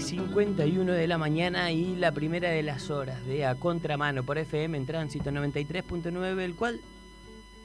y 0.00 0.02
51 0.02 0.92
de 0.92 1.06
la 1.06 1.18
mañana 1.18 1.72
y 1.72 1.94
la 1.94 2.12
primera 2.12 2.48
de 2.48 2.62
las 2.62 2.88
horas 2.90 3.26
de 3.26 3.44
A 3.44 3.56
Contramano 3.56 4.22
por 4.22 4.38
FM 4.38 4.78
en 4.78 4.86
tránsito 4.86 5.30
93.9, 5.30 6.40
el 6.40 6.54
cual 6.54 6.80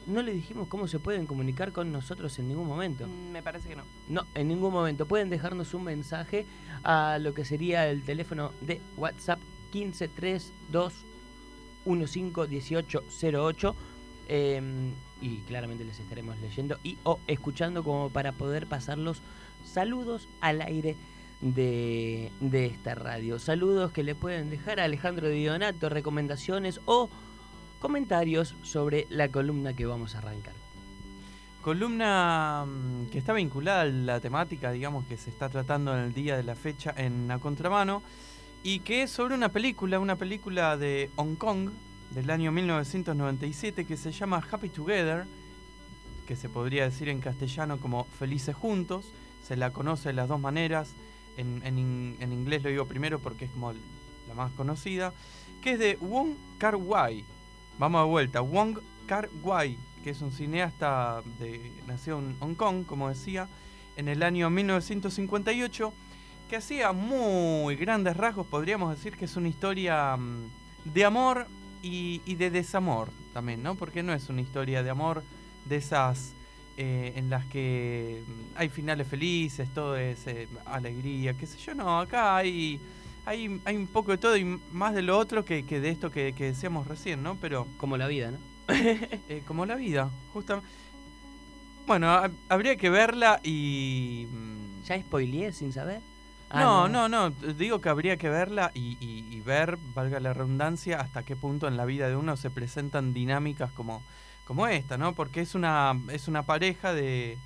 no 0.06 0.22
le 0.22 0.34
dijimos 0.34 0.68
cómo 0.68 0.90
se 0.90 1.00
pueden 1.00 1.28
comunicar 1.28 1.72
con 1.72 1.94
nosotros 1.94 2.38
en 2.40 2.50
ningún 2.50 2.68
momento. 2.68 3.08
Mm, 3.08 3.32
Me 3.32 3.42
parece 3.42 3.70
que 3.70 3.78
no. 3.78 3.84
No, 4.10 4.26
en 4.36 4.50
ningún 4.50 4.74
momento. 4.74 5.06
Pueden 5.06 5.30
dejarnos 5.30 5.74
un 5.74 5.86
mensaje 5.86 6.46
a 6.84 7.20
lo 7.22 7.34
que 7.34 7.46
sería 7.46 7.88
el 7.88 8.04
teléfono 8.04 8.52
de 8.60 8.82
WhatsApp 8.98 9.40
1532151808 11.86 13.76
eh, 14.28 14.62
y 15.22 15.38
claramente 15.48 15.86
les 15.86 16.00
estaremos 16.00 16.38
leyendo 16.40 16.78
y 16.84 16.98
o 17.04 17.20
escuchando 17.28 17.84
como 17.84 18.10
para 18.10 18.34
poder 18.34 18.68
pasar 18.68 18.98
los 18.98 19.22
saludos 19.64 20.28
al 20.42 20.62
aire 20.62 20.96
de, 21.42 22.32
de 22.40 22.66
esta 22.66 22.96
radio. 22.96 23.40
Saludos 23.40 23.92
que 23.92 24.04
le 24.04 24.16
pueden 24.16 24.50
dejar 24.50 24.80
a 24.80 24.86
Alejandro 24.86 25.30
Di 25.30 25.46
Donato, 25.46 25.90
recomendaciones 25.90 26.80
o 26.86 27.10
comentarios 27.80 28.56
sobre 28.64 29.06
la 29.10 29.30
columna 29.30 29.74
que 29.74 29.86
vamos 29.86 30.16
a 30.16 30.20
arrancar. 30.20 30.54
Columna 31.62 32.66
mm, 32.66 33.08
que 33.08 33.18
está 33.18 33.34
vinculada 33.34 33.82
a 33.82 33.86
la 33.86 34.20
temática, 34.20 34.72
digamos, 34.72 35.06
que 35.06 35.18
se 35.18 35.30
está 35.30 35.50
tratando 35.50 35.98
en 35.98 36.04
el 36.04 36.14
día 36.14 36.38
de 36.38 36.44
la 36.44 36.56
fecha 36.56 36.94
en 36.96 37.30
A 37.32 37.40
Contramano, 37.40 38.02
y 38.64 38.80
que 38.80 39.04
es 39.04 39.12
sobre 39.12 39.36
una 39.36 39.50
película, 39.50 40.00
una 40.00 40.16
película 40.16 40.78
de 40.78 41.10
Hong 41.16 41.36
Kong 41.36 41.70
del 42.12 42.30
año 42.30 42.52
1997 42.52 43.86
que 43.86 43.98
se 43.98 44.12
llama 44.12 44.44
Happy 44.50 44.70
Together, 44.70 45.26
que 46.28 46.36
se 46.36 46.50
podría 46.50 46.86
decir 46.86 47.10
en 47.10 47.20
castellano 47.20 47.78
como 47.78 48.06
Felices 48.06 48.56
Juntos, 48.56 49.06
se 49.44 49.56
la 49.56 49.72
conoce 49.72 50.10
de 50.10 50.14
las 50.14 50.28
dos 50.28 50.40
maneras, 50.40 50.94
en, 51.38 51.62
en 51.66 51.78
in- 51.78 52.18
en 52.20 52.32
inglés 52.34 52.64
lo 52.64 52.70
digo 52.70 52.86
primero 52.86 53.20
porque 53.20 53.46
es 53.46 53.52
como 53.52 53.74
la 53.74 54.34
más 54.36 54.52
conocida, 54.54 55.14
que 55.62 55.72
es 55.74 55.80
de 55.80 55.96
Wong 56.02 56.36
Kar 56.58 56.76
Wai. 56.76 57.24
Vamos 57.78 58.02
de 58.06 58.10
vuelta, 58.10 58.42
Wong 58.42 58.80
Kar 59.08 59.30
Wai, 59.44 59.78
que 60.04 60.12
es 60.12 60.22
un 60.22 60.32
cineasta 60.32 61.22
de, 61.40 61.72
nació 61.88 62.20
en 62.20 62.38
Hong 62.40 62.56
Kong, 62.56 62.86
como 62.86 63.10
decía, 63.10 63.48
en 63.98 64.08
el 64.08 64.24
año 64.24 64.50
1958, 64.50 65.94
que 66.50 66.56
hacía 66.58 66.92
muy 66.92 67.76
grandes 67.76 68.16
rasgos, 68.18 68.46
podríamos 68.48 68.96
decir 68.96 69.18
que 69.18 69.26
es 69.26 69.36
una 69.36 69.48
historia 69.50 70.16
mm, 70.18 70.50
de 70.94 71.06
amor 71.06 71.48
y 71.82 72.36
de 72.36 72.50
desamor 72.50 73.10
también, 73.32 73.62
¿no? 73.62 73.76
Porque 73.76 74.02
no 74.02 74.12
es 74.14 74.30
una 74.30 74.42
historia 74.42 74.82
de 74.82 74.90
amor 74.90 75.22
de 75.66 75.76
esas 75.76 76.34
eh, 76.78 77.14
en 77.16 77.30
las 77.30 77.46
que 77.46 78.24
mm, 78.28 78.58
hay 78.58 78.70
finales 78.70 79.08
felices, 79.08 79.70
todo 79.74 79.96
es 79.96 80.28
eh, 80.28 80.48
alegría, 80.66 81.34
qué 81.36 81.46
sé 81.48 81.58
yo, 81.60 81.74
no, 81.76 82.00
acá 82.00 82.36
hay, 82.38 82.80
hay, 83.26 83.62
hay 83.66 83.76
un 83.78 83.88
poco 83.88 84.12
de 84.12 84.18
todo 84.18 84.36
y 84.38 84.44
más 84.72 84.94
de 84.94 85.02
lo 85.02 85.18
otro 85.18 85.46
que, 85.46 85.66
que 85.66 85.80
de 85.80 85.90
esto 85.90 86.12
que, 86.12 86.34
que 86.34 86.46
decíamos 86.46 86.88
recién, 86.88 87.24
¿no? 87.24 87.36
Pero 87.42 87.68
Como 87.78 87.98
la 87.98 88.08
vida, 88.08 88.32
¿no? 88.32 88.38
eh, 88.70 89.44
como 89.48 89.66
la 89.66 89.76
vida, 89.76 90.10
justamente. 90.34 90.70
Bueno, 91.88 92.10
ha- 92.10 92.32
habría 92.50 92.76
que 92.76 92.90
verla 92.90 93.40
y... 93.44 94.28
mm, 94.32 94.84
¿Ya 94.86 95.00
spoileé 95.00 95.52
sin 95.52 95.72
saber? 95.74 96.02
Ah, 96.50 96.60
no, 96.62 96.88
no, 96.88 97.10
no, 97.10 97.32
digo 97.54 97.82
que 97.82 97.90
habría 97.90 98.18
que 98.18 98.30
verla 98.30 98.72
y, 98.76 98.98
y- 99.00 99.26
y 99.36 99.42
ver, 99.42 99.78
valga 99.96 100.20
la 100.20 100.34
redundancia, 100.34 101.00
hasta 101.02 101.24
qué 101.24 101.36
punto 101.36 101.68
en 101.68 101.76
la 101.76 101.86
vida 101.86 102.08
de 102.08 102.16
uno 102.16 102.38
se 102.38 102.50
presentan 102.52 103.14
dinámicas 103.14 103.72
como, 103.72 104.04
como 104.46 104.68
esta, 104.68 104.98
¿no? 104.98 105.14
Porque 105.14 105.42
es 105.42 105.56
una, 105.56 106.00
es 106.12 106.28
una 106.28 106.44
pareja 106.44 106.94
de, 106.94 107.38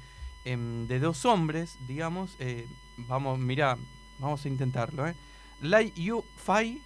em, 0.45 0.85
de 0.87 0.99
dos 0.99 1.25
hombres, 1.25 1.77
digamos. 1.87 2.35
eh, 2.39 2.67
vamos, 2.97 3.39
mira, 3.39 3.77
vamos 4.19 4.43
a 4.45 4.47
intentarlo, 4.49 5.07
¿eh? 5.07 5.15
Lai 5.61 5.91
Yu 5.95 6.23
Fai, 6.37 6.81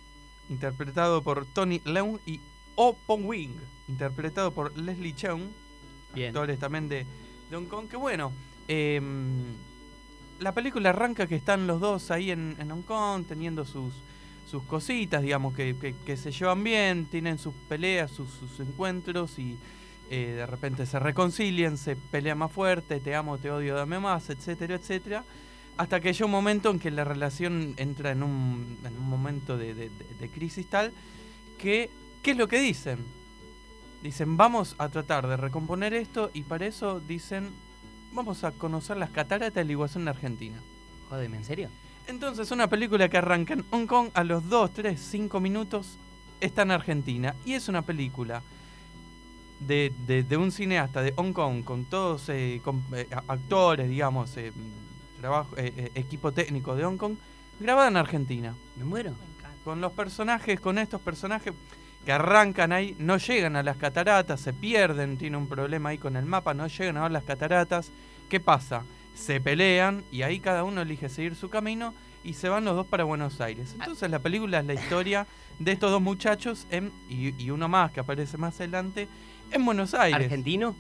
interpretado 0.50 1.22
por 1.24 1.46
Tony 1.46 1.82
Leung, 1.86 2.20
y 2.26 2.40
Oh 2.76 2.96
Pong 3.06 3.26
Wing, 3.26 3.56
interpretado 3.88 4.52
por 4.52 4.76
Leslie 4.78 5.14
Cheung, 5.16 5.42
Bien. 6.14 6.28
actores 6.30 6.60
también 6.60 6.90
de, 6.90 7.06
de 7.50 7.56
Hong 7.56 7.66
Kong, 7.66 7.88
que 7.88 7.98
bueno, 7.98 8.32
em, 8.68 9.56
la 10.40 10.54
película 10.54 10.90
arranca 10.90 11.28
que 11.28 11.36
están 11.36 11.68
los 11.68 11.80
dos 11.82 12.12
ahí 12.12 12.32
en, 12.32 12.56
en 12.60 12.70
Hong 12.70 12.82
Kong 12.84 13.26
teniendo 13.28 13.66
sus, 13.66 13.94
sus 14.50 14.64
cositas, 14.64 15.22
digamos, 15.22 15.54
que, 15.56 15.76
que- 15.80 15.96
que 16.06 16.18
se 16.18 16.32
llevan 16.32 16.64
bien, 16.64 17.06
tienen 17.06 17.38
sus 17.40 17.54
peleas, 17.70 18.12
sus, 18.12 18.30
sus 18.30 18.60
encuentros 18.60 19.38
y 19.40 19.58
eh, 20.10 20.34
de 20.38 20.46
repente 20.46 20.86
se 20.86 21.00
reconcilian, 21.00 21.78
se 21.78 21.96
pelean 21.96 22.38
más 22.38 22.52
fuerte, 22.52 23.00
te 23.00 23.16
amo, 23.16 23.38
te 23.38 23.50
odio, 23.52 23.76
dame 23.76 24.00
más, 24.00 24.30
etcétera, 24.30 24.76
etcétera. 24.76 25.24
Hasta 25.78 26.00
que 26.00 26.14
llega 26.14 26.26
un 26.26 26.32
momento 26.32 26.70
en 26.70 26.80
que 26.80 26.92
la 26.92 27.04
relación 27.04 27.74
entra 27.78 28.12
en 28.12 28.22
un, 28.24 28.78
en 28.86 28.96
un 28.98 29.10
momento 29.10 29.58
de, 29.58 29.74
de- 29.74 29.90
de- 29.90 30.16
de 30.20 30.30
crisis 30.30 30.68
tal 30.68 30.92
que, 31.58 31.90
¿qué 32.22 32.32
es 32.32 32.38
lo 32.38 32.48
que 32.48 32.60
dicen? 32.60 33.00
Dicen, 34.04 34.36
vamos 34.38 34.76
a 34.78 34.90
tratar 34.90 35.28
de 35.28 35.38
recomponer 35.38 35.94
esto 35.94 36.30
y 36.34 36.44
para 36.44 36.66
eso 36.66 37.00
dicen, 37.00 37.50
vamos 38.12 38.44
a 38.44 38.52
conocer 38.52 38.98
las 38.98 39.10
cataratas 39.10 39.54
del 39.56 39.72
Iguazú 39.72 40.00
en 40.00 40.10
Argentina. 40.10 40.58
Jódeme, 41.10 41.38
¿en 41.38 41.46
serio? 41.46 41.70
Entonces, 42.06 42.52
una 42.52 42.68
película 42.68 43.08
que 43.08 43.18
arranca 43.18 43.54
en 43.54 43.64
Hong 43.72 43.86
Kong 43.88 44.10
a 44.14 44.24
los 44.26 44.50
2, 44.50 44.74
3, 44.74 45.00
5 45.00 45.40
minutos 45.40 45.98
está 46.42 46.64
en 46.64 46.72
Argentina. 46.72 47.34
Y 47.46 47.54
es 47.54 47.70
una 47.70 47.82
película 47.82 48.44
de, 49.68 49.92
de- 50.08 50.24
de 50.24 50.38
un 50.38 50.52
cineasta 50.52 51.02
de 51.02 51.14
Hong 51.14 51.34
Kong 51.34 51.64
con 51.64 51.86
todos 51.86 52.30
eh, 52.30 52.62
con, 52.64 52.84
eh, 52.94 53.08
actores, 53.28 53.90
digamos, 53.90 54.36
eh, 54.38 54.52
trabajo, 55.20 55.56
eh, 55.58 55.74
eh, 55.78 55.92
equipo 55.96 56.32
técnico 56.32 56.76
de 56.76 56.84
Hong 56.84 56.98
Kong, 56.98 57.16
grabada 57.60 57.88
en 57.88 57.98
Argentina. 57.98 58.54
¿Me 58.78 58.84
muero? 58.84 59.12
Me. 59.12 59.34
Con 59.64 59.80
los 59.80 59.94
personajes, 59.94 60.60
con 60.60 60.78
estos 60.78 61.00
personajes 61.00 61.54
que 62.06 62.12
arrancan 62.12 62.74
ahí, 62.74 62.98
no 63.00 63.16
llegan 63.16 63.56
a 63.56 63.64
las 63.64 63.78
cataratas, 63.78 64.42
se 64.42 64.52
pierden, 64.52 65.18
tiene 65.18 65.38
un 65.38 65.48
problema 65.48 65.88
ahí 65.90 65.98
con 65.98 66.18
el 66.18 66.26
mapa, 66.26 66.54
no 66.54 66.68
llegan 66.68 66.98
a 66.98 67.04
ver 67.04 67.12
las 67.12 67.24
cataratas. 67.24 67.90
¿Qué 68.30 68.42
pasa? 68.42 68.84
Se 69.16 69.40
pelean 69.40 70.04
y 70.12 70.24
ahí 70.24 70.42
cada 70.42 70.66
uno 70.66 70.82
elige 70.82 71.08
seguir 71.08 71.36
su 71.36 71.50
camino 71.50 71.94
y 72.24 72.34
se 72.34 72.50
van 72.50 72.66
los 72.66 72.76
dos 72.76 72.88
para 72.88 73.04
Buenos 73.04 73.42
Aires. 73.42 73.74
Entonces 73.80 74.10
la 74.10 74.20
película 74.20 74.60
es 74.60 74.66
la 74.66 74.74
historia 74.74 75.28
de 75.60 75.72
estos 75.72 75.92
dos 75.92 76.02
muchachos 76.02 76.66
en, 76.72 76.92
y, 77.10 77.34
y 77.44 77.50
uno 77.52 77.68
más 77.68 77.92
que 77.92 78.00
aparece 78.00 78.38
más 78.38 78.56
adelante 78.60 79.08
en 79.52 79.66
Buenos 79.66 79.94
Aires. 79.94 80.24
¿Argentino? 80.24 80.76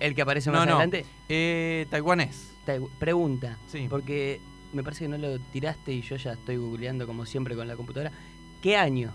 ¿El 0.00 0.14
que 0.14 0.22
aparece 0.22 0.50
No, 0.50 0.58
más 0.58 0.66
no. 0.66 0.72
adelante? 0.74 1.04
Eh, 1.28 1.86
taiwanés. 1.90 2.52
Pregunta, 2.98 3.58
Sí. 3.70 3.86
porque 3.90 4.40
me 4.72 4.82
parece 4.82 5.04
que 5.04 5.08
no 5.08 5.18
lo 5.18 5.38
tiraste 5.38 5.92
y 5.92 6.02
yo 6.02 6.16
ya 6.16 6.32
estoy 6.32 6.56
googleando 6.56 7.06
como 7.06 7.26
siempre 7.26 7.54
con 7.56 7.66
la 7.68 7.76
computadora. 7.76 8.12
¿Qué 8.62 8.76
año 8.76 9.12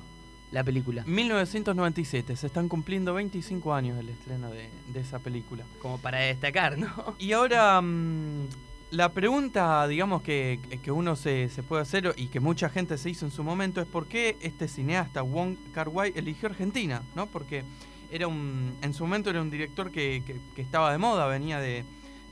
la 0.52 0.64
película? 0.64 1.04
1997, 1.06 2.36
se 2.36 2.48
están 2.48 2.68
cumpliendo 2.70 3.14
25 3.14 3.74
años 3.74 3.98
del 3.98 4.10
estreno 4.10 4.50
de, 4.50 4.70
de 4.94 5.00
esa 5.00 5.20
película. 5.20 5.64
Como 5.82 5.98
para 5.98 6.20
destacar, 6.20 6.78
¿no? 6.78 7.16
Y 7.20 7.32
ahora, 7.32 7.82
mm, 7.82 8.48
la 8.92 9.12
pregunta, 9.12 9.86
digamos, 9.88 10.22
que, 10.22 10.60
que 10.82 10.92
uno 10.92 11.16
se, 11.18 11.50
se 11.50 11.62
puede 11.62 11.82
hacer 11.82 12.14
y 12.16 12.28
que 12.28 12.40
mucha 12.40 12.70
gente 12.70 12.98
se 12.98 13.10
hizo 13.10 13.26
en 13.26 13.32
su 13.32 13.44
momento 13.44 13.82
es 13.82 13.88
por 13.88 14.08
qué 14.08 14.38
este 14.42 14.68
cineasta, 14.70 15.22
Wong 15.24 15.58
Kar 15.74 15.90
Wai, 15.90 16.14
eligió 16.16 16.48
Argentina, 16.48 17.04
¿no? 17.14 17.28
Porque 17.28 17.64
era 18.12 18.28
un, 18.28 18.78
en 18.82 18.94
su 18.94 19.04
momento 19.04 19.30
era 19.30 19.42
un 19.42 19.50
director 19.50 19.92
que, 19.92 20.24
que- 20.56 20.62
estaba 20.62 20.92
de 20.94 20.98
moda, 21.00 21.28
venía 21.28 21.60
de, 21.60 21.84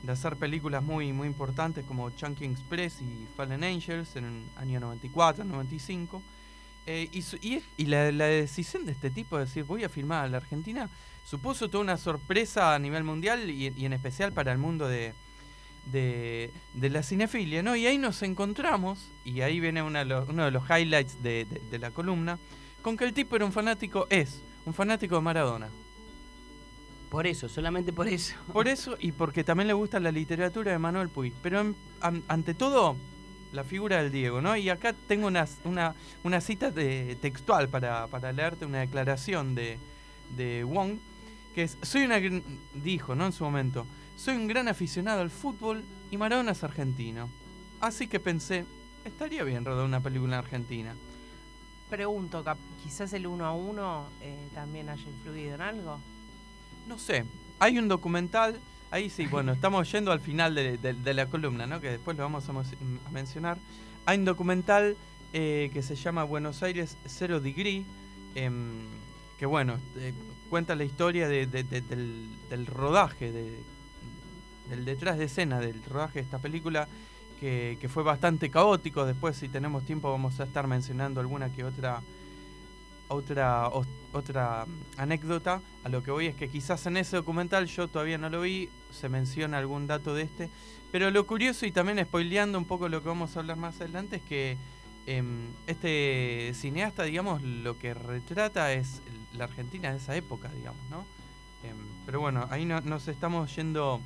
de 0.02 0.12
hacer 0.12 0.36
películas 0.36 0.82
muy, 0.82 1.12
muy 1.12 1.26
importantes 1.28 1.84
como 1.84 2.08
Chunky 2.10 2.46
Express 2.46 3.02
y 3.02 3.26
Fallen 3.36 3.62
Angels 3.62 4.16
en 4.16 4.24
el 4.24 4.42
año 4.56 4.80
94, 4.80 5.44
95. 5.44 6.22
Eh, 6.86 7.08
y 7.12 7.20
su- 7.20 7.36
y, 7.36 7.62
y 7.76 7.84
la, 7.86 8.04
decisión 8.12 8.86
de 8.86 8.92
este 8.92 9.10
tipo 9.10 9.36
de 9.36 9.44
decir 9.44 9.64
voy 9.64 9.84
a 9.84 9.90
filmar 9.90 10.24
a 10.24 10.28
la 10.28 10.36
Argentina 10.38 10.88
supuso 11.26 11.68
toda 11.68 11.82
una 11.84 11.98
sorpresa 11.98 12.74
a 12.74 12.78
nivel 12.78 13.04
mundial 13.04 13.50
y 13.50 13.66
en 13.84 13.92
especial 13.92 14.32
para 14.32 14.52
el 14.52 14.58
mundo 14.58 14.86
de, 14.88 15.12
de, 15.92 16.50
de 16.74 16.90
la 16.90 17.02
cinefilia, 17.02 17.62
¿no? 17.62 17.76
Y 17.76 17.86
ahí 17.86 17.98
nos 17.98 18.22
encontramos, 18.22 19.08
y 19.24 19.40
ahí 19.40 19.60
viene 19.60 19.82
una 19.82 20.00
de 20.00 20.04
los- 20.06 20.28
uno 20.28 20.44
de 20.44 20.50
los 20.50 20.64
highlights 20.68 21.22
de, 21.22 21.44
de- 21.44 21.60
de 21.70 21.78
la 21.78 21.90
columna, 21.90 22.38
con 22.82 22.96
que 22.96 23.04
el 23.04 23.12
tipo 23.12 23.36
era 23.36 23.44
un 23.44 23.52
fanático, 23.52 24.06
es 24.10 24.40
un 24.64 24.74
fanático 24.74 25.14
de 25.16 25.20
Maradona. 25.22 25.68
Por 27.10 27.26
eso, 27.26 27.48
solamente 27.48 27.92
por 27.92 28.08
eso. 28.08 28.34
Por 28.52 28.66
eso 28.68 28.96
y 28.98 29.12
porque 29.12 29.44
también 29.44 29.68
le 29.68 29.74
gusta 29.74 30.00
la 30.00 30.10
literatura 30.10 30.72
de 30.72 30.78
Manuel 30.78 31.08
Puig. 31.08 31.32
Pero 31.42 31.60
en- 31.60 31.76
an- 32.00 32.22
ante 32.28 32.52
todo, 32.52 32.96
la 33.52 33.62
figura 33.64 34.02
del 34.02 34.10
Diego, 34.10 34.40
¿no? 34.42 34.56
Y 34.56 34.68
acá 34.68 34.92
tengo 35.06 35.28
una, 35.28 35.46
una, 35.64 35.94
una 36.24 36.40
cita 36.40 36.70
de, 36.72 37.16
textual 37.20 37.68
para, 37.68 38.08
para 38.08 38.32
leerte 38.32 38.66
una 38.66 38.80
declaración 38.80 39.54
de, 39.54 39.78
de 40.36 40.64
Wong, 40.64 40.98
que 41.54 41.62
es, 41.62 41.78
soy 41.82 42.02
una, 42.02 42.18
dijo, 42.74 43.14
¿no? 43.14 43.26
En 43.26 43.32
su 43.32 43.44
momento, 43.44 43.86
soy 44.16 44.34
un 44.36 44.46
gran 44.48 44.68
aficionado 44.68 45.20
al 45.20 45.30
fútbol 45.30 45.84
y 46.10 46.16
Maradona 46.16 46.52
es 46.52 46.64
argentino. 46.64 47.28
Así 47.80 48.08
que 48.08 48.18
pensé, 48.20 48.64
estaría 49.04 49.44
bien 49.44 49.64
rodar 49.64 49.84
una 49.84 50.00
película 50.00 50.34
en 50.38 50.44
Argentina. 50.44 50.94
Pregunto, 51.90 52.44
quizás 52.82 53.12
el 53.12 53.26
uno 53.26 53.44
a 53.46 53.52
uno 53.52 54.06
eh, 54.20 54.48
también 54.54 54.88
haya 54.88 55.02
influido 55.08 55.54
en 55.54 55.60
algo. 55.60 56.00
No 56.88 56.98
sé, 56.98 57.24
hay 57.60 57.78
un 57.78 57.86
documental, 57.88 58.58
ahí 58.90 59.08
sí, 59.10 59.26
bueno, 59.26 59.52
estamos 59.52 59.90
yendo 59.92 60.10
al 60.10 60.20
final 60.20 60.54
de, 60.54 60.78
de- 60.78 60.94
de 60.94 61.14
la 61.14 61.26
columna, 61.26 61.66
¿no? 61.66 61.80
Que 61.80 61.90
después 61.90 62.16
lo 62.16 62.24
vamos 62.24 62.48
a, 62.48 62.52
a 62.52 63.10
mencionar. 63.12 63.58
Hay 64.04 64.18
un 64.18 64.24
documental 64.24 64.96
eh, 65.32 65.70
que 65.72 65.82
se 65.82 65.94
llama 65.94 66.24
Buenos 66.24 66.62
Aires 66.62 66.96
Zero 67.06 67.40
Degree, 67.40 67.84
em, 68.34 68.78
que 69.38 69.46
bueno, 69.46 69.78
eh, 69.96 70.12
cuenta 70.50 70.74
la 70.74 70.84
historia 70.84 71.28
de- 71.28 71.46
del, 71.46 72.28
del 72.48 72.66
rodaje, 72.66 73.30
de- 73.30 73.60
del 74.68 74.84
detrás 74.84 75.18
de 75.18 75.24
escena 75.24 75.60
del 75.60 75.82
rodaje 75.84 76.20
de 76.20 76.24
esta 76.24 76.38
película, 76.38 76.88
que, 77.40 77.88
fue 77.92 78.02
bastante 78.02 78.50
caótico. 78.50 79.04
Después, 79.04 79.36
si 79.36 79.48
tenemos 79.48 79.84
tiempo, 79.84 80.10
vamos 80.10 80.40
a 80.40 80.44
estar 80.44 80.66
mencionando 80.66 81.20
alguna 81.20 81.52
que 81.52 81.64
otra 81.64 82.02
otra 83.08 83.68
otra 84.12 84.66
mm, 84.66 85.00
anécdota. 85.00 85.60
A 85.84 85.88
lo 85.88 86.02
que 86.02 86.10
voy 86.10 86.26
es 86.26 86.34
que 86.34 86.48
quizás 86.48 86.86
en 86.86 86.96
ese 86.96 87.16
documental 87.16 87.66
yo 87.66 87.88
todavía 87.88 88.18
no 88.18 88.30
lo 88.30 88.40
vi, 88.42 88.68
se 88.90 89.08
menciona 89.08 89.58
algún 89.58 89.86
dato 89.86 90.14
de 90.14 90.22
este. 90.22 90.50
Pero 90.90 91.10
lo 91.10 91.26
curioso 91.26 91.66
y 91.66 91.72
también 91.72 92.02
spoileando 92.04 92.58
un 92.58 92.64
poco 92.64 92.88
lo 92.88 93.02
que 93.02 93.08
vamos 93.08 93.36
a 93.36 93.40
hablar 93.40 93.56
más 93.56 93.80
adelante 93.80 94.16
es 94.16 94.22
que 94.22 94.56
em, 95.06 95.48
este 95.66 96.52
cineasta, 96.54 97.04
digamos, 97.04 97.42
lo 97.42 97.78
que 97.78 97.94
retrata 97.94 98.72
es 98.72 99.02
la 99.34 99.44
Argentina 99.44 99.90
de 99.90 99.98
esa 99.98 100.16
época, 100.16 100.48
digamos, 100.48 100.82
¿no? 100.90 101.04
Em, 101.62 101.76
pero 102.06 102.20
bueno, 102.20 102.46
ahí 102.50 102.64
no- 102.64 102.80
nos 102.80 103.08
estamos 103.08 103.54
yendo, 103.54 104.00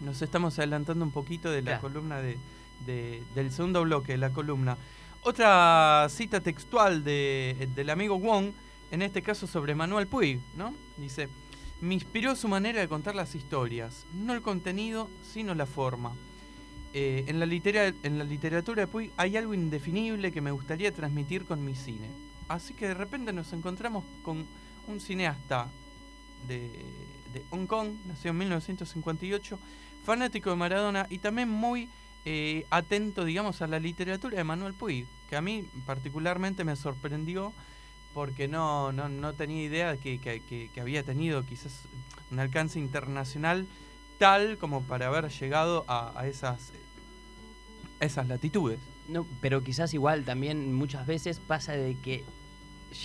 nos 0.00 0.22
estamos 0.22 0.58
adelantando 0.58 1.04
un 1.04 1.10
poquito 1.10 1.50
de 1.50 1.62
la 1.62 1.72
columna 1.80 2.20
de, 2.20 2.38
de- 2.86 3.22
del 3.34 3.50
segundo 3.52 3.82
bloque 3.82 4.12
de 4.12 4.18
la 4.18 4.30
columna. 4.30 4.76
Otra 5.22 6.06
cita 6.10 6.40
textual 6.40 7.04
de, 7.04 7.68
del 7.74 7.90
amigo 7.90 8.18
Wong, 8.18 8.52
en 8.90 9.02
este 9.02 9.20
caso 9.22 9.46
sobre 9.46 9.74
Manuel 9.74 10.06
Puig, 10.06 10.40
¿no? 10.56 10.72
Dice, 10.96 11.28
me 11.80 11.94
inspiró 11.94 12.34
su 12.36 12.48
manera 12.48 12.80
de 12.80 12.88
contar 12.88 13.14
las 13.14 13.34
historias, 13.34 14.06
no 14.14 14.32
el 14.32 14.42
contenido, 14.42 15.08
sino 15.32 15.54
la 15.54 15.66
forma. 15.66 16.12
Eh, 16.94 17.24
en, 17.26 17.38
la 17.40 17.46
litera- 17.46 17.92
en 18.02 18.16
la 18.18 18.24
literatura 18.24 18.82
de 18.82 18.86
Puig 18.86 19.10
hay 19.16 19.36
algo 19.36 19.52
indefinible 19.52 20.32
que 20.32 20.40
me 20.40 20.50
gustaría 20.52 20.92
transmitir 20.92 21.44
con 21.44 21.64
mi 21.64 21.74
cine. 21.74 22.08
Así 22.48 22.72
que 22.72 22.88
de 22.88 22.94
repente 22.94 23.32
nos 23.32 23.52
encontramos 23.52 24.04
con 24.22 24.46
un 24.86 25.00
cineasta 25.00 25.68
de, 26.46 26.70
Hong 27.50 27.66
Kong, 27.66 27.90
nació 28.06 28.30
en 28.30 28.38
1958, 28.38 29.58
fanático 30.04 30.50
de 30.50 30.56
Maradona 30.56 31.06
y 31.10 31.18
también 31.18 31.48
muy 31.48 31.88
eh, 32.24 32.66
atento, 32.70 33.24
digamos, 33.24 33.62
a 33.62 33.66
la 33.66 33.78
literatura 33.78 34.36
de 34.36 34.44
Manuel 34.44 34.74
Puig, 34.74 35.06
que 35.28 35.36
a 35.36 35.40
mí 35.42 35.66
particularmente 35.86 36.64
me 36.64 36.76
sorprendió 36.76 37.52
porque 38.14 38.48
no, 38.48 38.92
no, 38.92 39.08
no 39.08 39.34
tenía 39.34 39.62
idea 39.62 39.92
de 39.92 39.98
que, 39.98 40.18
que- 40.18 40.70
que- 40.72 40.80
había 40.80 41.02
tenido 41.02 41.44
quizás 41.44 41.82
un 42.30 42.38
alcance 42.40 42.78
internacional 42.78 43.66
tal 44.18 44.58
como 44.58 44.82
para 44.82 45.06
haber 45.06 45.28
llegado 45.30 45.84
a, 45.86 46.26
esas, 46.26 46.72
esas 48.00 48.26
latitudes. 48.28 48.80
No, 49.08 49.26
pero 49.40 49.62
quizás 49.62 49.94
igual 49.94 50.24
también 50.24 50.74
muchas 50.74 51.06
veces 51.06 51.38
pasa 51.40 51.72
de 51.72 51.94
que 51.96 52.24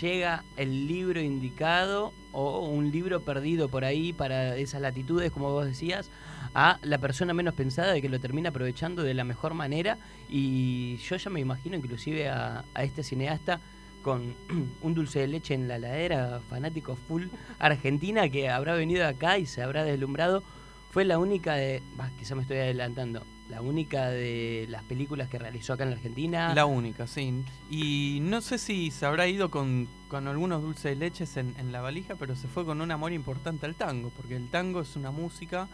llega 0.02 0.44
el 0.58 0.88
libro 0.88 1.22
indicado 1.22 2.14
o 2.34 2.68
un 2.68 2.92
libro 2.92 3.22
perdido 3.22 3.70
por 3.70 3.86
ahí 3.86 4.12
para 4.12 4.58
esas 4.58 4.82
latitudes, 4.82 5.32
como 5.32 5.52
vos 5.52 5.66
decías, 5.66 6.10
a 6.54 6.80
la 6.82 6.98
persona 6.98 7.34
menos 7.34 7.54
pensada 7.54 7.94
de 7.94 8.02
que 8.02 8.10
lo 8.10 8.20
termina 8.20 8.50
aprovechando 8.50 9.04
de 9.04 9.14
la 9.14 9.24
mejor 9.24 9.54
manera. 9.54 9.98
Y 10.30 10.98
yo 10.98 11.16
ya 11.16 11.30
me 11.30 11.40
imagino 11.40 11.78
inclusive 11.78 12.30
a, 12.30 12.66
este 12.76 13.04
cineasta 13.04 13.62
con 14.02 14.36
un 14.82 14.94
dulce 14.94 15.20
de 15.20 15.28
leche 15.28 15.54
en 15.54 15.68
la 15.68 15.78
ladera, 15.78 16.42
fanático 16.50 16.96
full 16.96 17.28
argentina, 17.60 18.28
que 18.30 18.50
habrá 18.50 18.76
venido 18.76 19.08
acá 19.08 19.38
y 19.38 19.46
se 19.46 19.62
habrá 19.62 19.84
deslumbrado. 19.84 20.44
Fue 20.92 21.06
la 21.06 21.18
única 21.18 21.56
de, 21.56 21.82
bah, 21.96 22.12
quizá 22.20 22.36
me 22.36 22.44
estoy 22.44 22.58
adelantando, 22.58 23.24
la 23.54 23.62
única 23.62 24.10
de 24.10 24.66
las 24.68 24.82
películas 24.82 25.30
que 25.30 25.38
realizó 25.38 25.74
acá 25.74 25.84
en 25.84 25.92
la 25.92 25.96
Argentina. 25.96 26.56
La 26.56 26.66
única, 26.66 27.06
sí. 27.06 27.44
Y 27.70 28.18
no 28.24 28.42
sé 28.42 28.58
si 28.58 28.90
se 28.90 29.06
habrá 29.06 29.28
ido 29.28 29.52
con, 29.52 29.88
con 30.08 30.28
algunos 30.28 30.64
dulces 30.64 30.86
de 30.86 30.96
leches 30.96 31.38
en, 31.38 31.72
la 31.72 31.80
valija, 31.82 32.16
pero 32.16 32.36
se 32.36 32.48
fue 32.48 32.66
con 32.66 32.82
un 32.82 32.90
amor 32.90 33.14
importante 33.14 33.68
al 33.68 33.76
tango, 33.76 34.12
porque 34.18 34.36
el 34.36 34.50
tango 34.50 34.82
es 34.82 34.96
una 34.96 35.12
música 35.12 35.68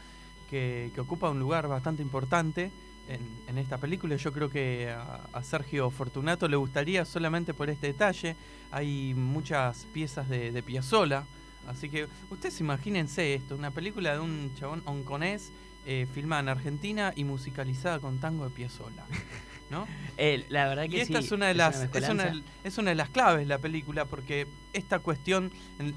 que, 0.49 0.91
que 0.93 0.99
ocupa 0.99 1.29
un 1.29 1.39
lugar 1.39 1.69
bastante 1.69 2.01
importante 2.01 2.69
en, 3.07 3.21
en 3.47 3.57
esta 3.57 3.77
película. 3.77 4.17
Yo 4.17 4.33
creo 4.33 4.49
que 4.49 4.89
a, 4.89 5.29
a 5.31 5.41
Sergio 5.41 5.89
Fortunato 5.89 6.49
le 6.49 6.57
gustaría 6.57 7.05
solamente 7.05 7.53
por 7.53 7.69
este 7.69 7.87
detalle. 7.87 8.35
Hay 8.71 9.13
muchas 9.13 9.85
piezas 9.93 10.27
de, 10.27 10.51
de 10.51 10.61
Piazzolla. 10.63 11.23
Así 11.65 11.87
que 11.87 12.07
ustedes 12.29 12.59
imagínense 12.59 13.35
esto, 13.35 13.55
una 13.55 13.71
película 13.71 14.13
de 14.13 14.19
un 14.19 14.51
chabón 14.59 14.81
hongkonés 14.85 15.51
eh, 15.85 16.07
filmada 16.13 16.41
en 16.41 16.49
Argentina 16.49 17.13
y 17.15 17.23
musicalizada 17.23 17.99
con 17.99 18.19
tango 18.19 18.43
de 18.45 18.51
Piazzolla. 18.51 19.05
¿No? 19.69 19.87
Eh, 20.17 20.45
la 20.49 20.67
verdad 20.67 20.89
que 20.89 20.97
Y 20.97 20.99
esta 21.01 21.19
sí, 21.19 21.25
es 21.27 21.31
una 21.31 21.45
de 21.47 21.53
las 21.53 21.83
es 21.93 22.09
una, 22.09 22.41
es 22.63 22.77
una 22.79 22.89
de 22.89 22.95
las 22.95 23.09
claves 23.09 23.41
de 23.41 23.45
la 23.45 23.59
película 23.59 24.05
porque 24.05 24.47
esta 24.73 24.97
cuestión 24.97 25.51
en- 25.77 25.93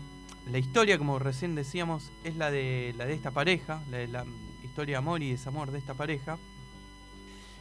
la 0.50 0.58
historia 0.58 0.99
como 0.99 1.19
recién 1.19 1.55
decíamos 1.55 2.11
es 2.25 2.37
la 2.37 2.50
de 2.50 2.94
la 2.99 3.06
de 3.06 3.14
esta 3.14 3.31
pareja, 3.31 3.81
la 3.90 3.96
de 3.99 4.08
la 4.08 4.26
historia 4.62 4.94
de 4.94 4.99
amor 4.99 5.23
y 5.23 5.31
desamor 5.31 5.70
de 5.70 5.79
esta 5.79 5.94
pareja. 5.94 6.37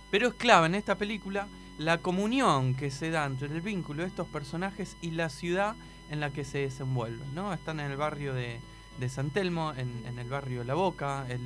Pero 0.09 0.27
es 0.27 0.33
clave 0.33 0.65
en 0.67 0.75
esta 0.75 0.95
película 0.97 1.47
la 1.77 1.99
comunión 1.99 2.75
que 2.75 2.91
se 2.91 3.09
da 3.09 3.25
entre 3.25 3.47
el 3.47 3.61
vínculo 3.61 4.01
de 4.03 4.09
estos 4.09 4.27
personajes 4.27 4.97
y 5.01 5.11
la 5.11 5.29
ciudad 5.29 5.75
en 6.09 6.19
la 6.19 6.31
que 6.31 6.43
se 6.43 6.57
desenvuelven, 6.59 7.33
¿no? 7.33 7.53
Están 7.53 7.79
en 7.79 7.89
el 7.89 7.97
barrio 7.97 8.33
de, 8.33 8.59
de 8.99 9.09
San 9.09 9.29
Telmo, 9.29 9.73
en, 9.77 10.03
en 10.05 10.19
el 10.19 10.27
barrio 10.27 10.63
La 10.65 10.73
Boca, 10.73 11.25
el, 11.29 11.39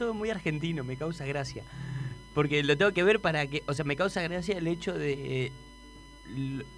todo 0.00 0.14
muy 0.14 0.30
argentino, 0.30 0.82
me 0.82 0.96
causa 0.96 1.26
gracia. 1.26 1.62
Porque 2.34 2.62
lo 2.62 2.76
tengo 2.78 2.92
que 2.92 3.02
ver 3.02 3.20
para 3.20 3.46
que, 3.48 3.62
o 3.66 3.74
sea, 3.74 3.84
me 3.84 3.96
causa 3.96 4.22
gracia 4.22 4.56
el 4.56 4.66
hecho 4.66 4.94
de 4.94 5.46
eh, 5.46 5.52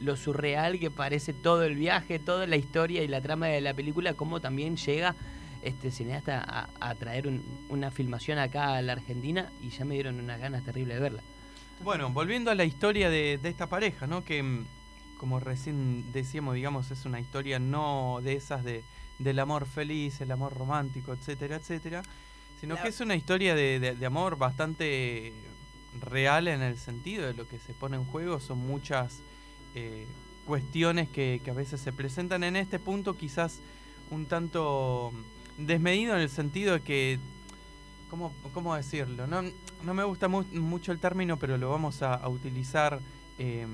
lo- 0.00 0.16
surreal 0.16 0.80
que 0.80 0.90
parece 0.90 1.32
todo 1.32 1.62
el 1.62 1.76
viaje, 1.76 2.18
toda 2.18 2.48
la 2.48 2.56
historia 2.56 3.02
y 3.04 3.06
la 3.08 3.20
trama 3.20 3.46
de 3.46 3.60
la 3.60 3.74
película, 3.74 4.14
cómo 4.14 4.40
también 4.40 4.76
llega 4.76 5.14
este 5.62 5.92
cineasta 5.92 6.42
a, 6.44 6.68
a 6.80 6.94
traer 6.96 7.28
un- 7.28 7.44
una 7.68 7.92
filmación 7.92 8.38
acá 8.38 8.74
a 8.76 8.82
la 8.82 8.94
Argentina 8.94 9.52
y 9.62 9.68
ya 9.70 9.84
me 9.84 9.94
dieron 9.94 10.18
unas 10.18 10.40
ganas 10.40 10.64
terribles 10.64 10.96
de 10.96 11.00
verla. 11.00 11.22
Bueno, 11.84 12.10
volviendo 12.10 12.50
a 12.50 12.56
la 12.56 12.64
historia 12.64 13.08
de, 13.08 13.38
de 13.40 13.48
esta 13.48 13.68
pareja, 13.68 14.08
¿no? 14.08 14.24
Que 14.24 14.62
como 15.16 15.38
recién 15.38 16.10
decíamos, 16.12 16.56
digamos, 16.56 16.90
es 16.90 17.04
una 17.04 17.20
historia 17.20 17.60
no 17.60 18.18
de 18.24 18.32
esas 18.34 18.64
de, 18.64 18.82
del 19.20 19.38
amor 19.38 19.66
feliz, 19.66 20.20
el 20.20 20.32
amor 20.32 20.52
romántico, 20.54 21.12
etcétera, 21.12 21.54
etcétera, 21.56 22.02
sino 22.62 22.76
La- 22.76 22.82
que 22.82 22.88
es 22.88 23.00
una 23.00 23.14
historia 23.16 23.54
de, 23.54 23.78
de- 23.78 23.94
de 23.94 24.06
amor 24.06 24.38
bastante 24.38 25.34
real 26.00 26.48
en 26.48 26.62
el 26.62 26.78
sentido 26.78 27.26
de 27.26 27.34
lo 27.34 27.46
que 27.46 27.58
se 27.58 27.74
pone 27.74 27.96
en 27.96 28.04
juego. 28.06 28.40
Son 28.40 28.56
muchas 28.58 29.18
eh, 29.74 30.06
cuestiones 30.46 31.08
que, 31.10 31.40
que 31.44 31.50
a 31.50 31.54
veces 31.54 31.80
se 31.80 31.92
presentan 31.92 32.44
en 32.44 32.56
este 32.56 32.78
punto, 32.78 33.16
quizás 33.18 33.58
un 34.10 34.26
tanto 34.26 35.12
desmedido 35.58 36.14
en 36.14 36.22
el 36.22 36.30
sentido 36.30 36.72
de 36.74 36.80
que 36.80 37.18
¿Cómo, 38.10 38.30
cómo 38.52 38.74
decirlo? 38.76 39.26
No, 39.26 39.42
no 39.84 39.94
me 39.94 40.04
gusta 40.04 40.28
mu- 40.28 40.44
mucho 40.52 40.92
el 40.92 40.98
término, 40.98 41.38
pero 41.38 41.56
lo 41.56 41.70
vamos 41.70 42.02
a, 42.02 42.12
a 42.14 42.28
utilizar 42.28 43.00
eh, 43.38 43.66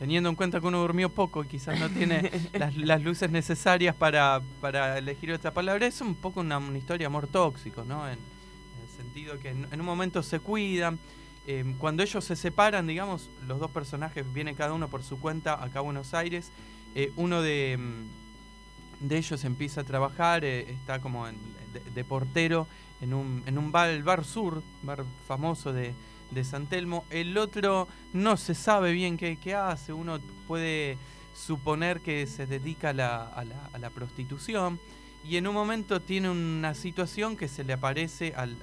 teniendo 0.00 0.28
en 0.30 0.34
cuenta 0.34 0.60
que 0.60 0.66
uno 0.66 0.80
durmió 0.80 1.10
poco 1.10 1.44
y 1.44 1.46
quizás 1.46 1.78
no 1.78 1.88
tiene 1.90 2.28
las, 2.54 2.74
las 2.76 3.00
luces 3.02 3.30
necesarias 3.30 3.94
para, 3.94 4.40
para 4.60 4.98
elegir 4.98 5.30
otra 5.32 5.52
palabra. 5.52 5.86
Es 5.86 6.00
un 6.00 6.16
poco 6.16 6.40
una, 6.40 6.58
una 6.58 6.76
historia 6.78 7.04
de 7.04 7.06
amor 7.06 7.28
tóxico, 7.28 7.84
¿no? 7.84 8.06
En, 8.08 8.14
en 8.14 8.82
el 8.82 8.96
sentido 8.96 9.38
que 9.38 9.50
en, 9.50 9.68
en 9.70 9.78
un 9.78 9.86
momento 9.86 10.22
se 10.24 10.40
cuidan. 10.40 10.98
eh, 11.46 11.64
cuando 11.78 12.02
ellos 12.02 12.24
se 12.24 12.34
separan, 12.34 12.86
digamos, 12.88 13.28
los 13.46 13.60
dos 13.60 13.70
personajes 13.70 14.24
vienen 14.32 14.54
cada 14.56 14.72
uno 14.72 14.88
por 14.88 15.02
su 15.04 15.20
cuenta 15.20 15.62
acá 15.62 15.78
a 15.78 15.82
Buenos 15.82 16.14
Aires. 16.14 16.50
eh, 16.96 17.12
uno 17.16 17.40
de, 17.42 17.78
mm, 17.78 19.06
de 19.06 19.18
ellos 19.18 19.44
empieza 19.44 19.82
a 19.82 19.84
trabajar, 19.84 20.44
eh, 20.44 20.70
está 20.72 20.98
como 21.00 21.28
en- 21.28 21.36
de, 21.72 21.80
de 21.94 22.04
portero 22.04 22.66
en 23.00 23.14
un, 23.14 23.42
en 23.46 23.58
un 23.58 23.70
bar, 23.70 23.90
el 23.90 24.02
bar 24.02 24.24
sur, 24.24 24.62
bar 24.82 25.04
famoso 25.28 25.72
de, 25.72 25.92
de 26.30 26.44
San 26.44 26.66
Telmo. 26.66 27.04
El 27.10 27.36
otro 27.38 27.88
no 28.12 28.36
se 28.36 28.54
sabe 28.54 28.92
bien 28.92 29.16
qué, 29.16 29.38
hace, 29.54 29.92
uno 29.92 30.18
puede 30.46 30.98
suponer 31.34 32.00
que 32.00 32.26
se 32.26 32.46
dedica 32.46 32.90
a 32.90 32.92
la, 32.92 33.22
a 33.26 33.44
la- 33.44 33.68
prostitución 33.90 34.78
y 35.24 35.36
en 35.36 35.46
un 35.46 35.54
momento 35.54 36.00
tiene 36.00 36.30
una 36.30 36.74
situación 36.74 37.36
que 37.36 37.48
se 37.48 37.64
le 37.64 37.72
aparece 37.72 38.34
al, 38.36 38.56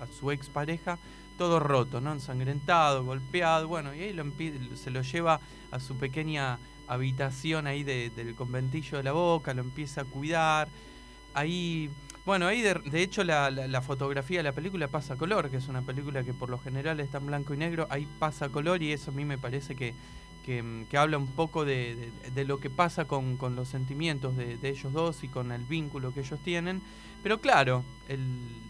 a 0.00 0.06
su 0.18 0.30
expareja 0.30 0.98
todo 1.36 1.60
roto, 1.60 2.00
¿no? 2.00 2.12
ensangrentado, 2.12 3.04
golpeado, 3.04 3.68
bueno, 3.68 3.94
y 3.94 4.00
ahí 4.00 4.12
lo 4.12 4.24
se 4.76 4.90
lo 4.90 5.02
lleva 5.02 5.40
a 5.70 5.80
su 5.80 5.96
pequeña 5.96 6.58
habitación 6.88 7.66
ahí 7.66 7.84
de- 7.84 8.10
del 8.10 8.34
conventillo 8.34 8.98
de 8.98 9.04
la 9.04 9.12
boca, 9.12 9.54
lo 9.54 9.62
empieza 9.62 10.00
a 10.00 10.04
cuidar, 10.04 10.68
ahí 11.34 11.90
bueno, 12.28 12.46
ahí 12.46 12.60
de, 12.60 12.74
de 12.74 13.00
hecho 13.02 13.24
la, 13.24 13.80
fotografía 13.80 14.40
de 14.40 14.42
la 14.42 14.52
película 14.52 14.86
pasa 14.88 15.16
color, 15.16 15.50
que 15.50 15.56
es 15.56 15.66
una 15.68 15.80
película 15.80 16.22
que 16.22 16.34
por 16.34 16.50
lo 16.50 16.58
general 16.58 17.00
está 17.00 17.16
en 17.16 17.24
blanco 17.24 17.54
y 17.54 17.56
negro, 17.56 17.86
ahí 17.88 18.06
pasa 18.18 18.50
color 18.50 18.82
y 18.82 18.92
eso 18.92 19.12
a 19.12 19.14
mí 19.14 19.24
me 19.24 19.38
parece 19.38 19.74
que, 19.74 19.94
que, 20.44 20.62
mm, 20.62 20.94
habla 20.94 21.16
un 21.16 21.28
poco 21.28 21.64
de, 21.64 22.12
de- 22.34 22.44
lo 22.44 22.60
que 22.60 22.68
pasa 22.68 23.06
con, 23.06 23.38
con 23.38 23.56
los 23.56 23.68
sentimientos 23.68 24.36
de, 24.36 24.58
ellos 24.62 24.92
dos 24.92 25.24
y 25.24 25.28
con 25.28 25.52
el 25.52 25.62
vínculo 25.64 26.12
que 26.12 26.20
ellos 26.20 26.38
tienen. 26.44 26.82
Pero 27.22 27.40
claro, 27.40 27.82
el, 28.10 28.20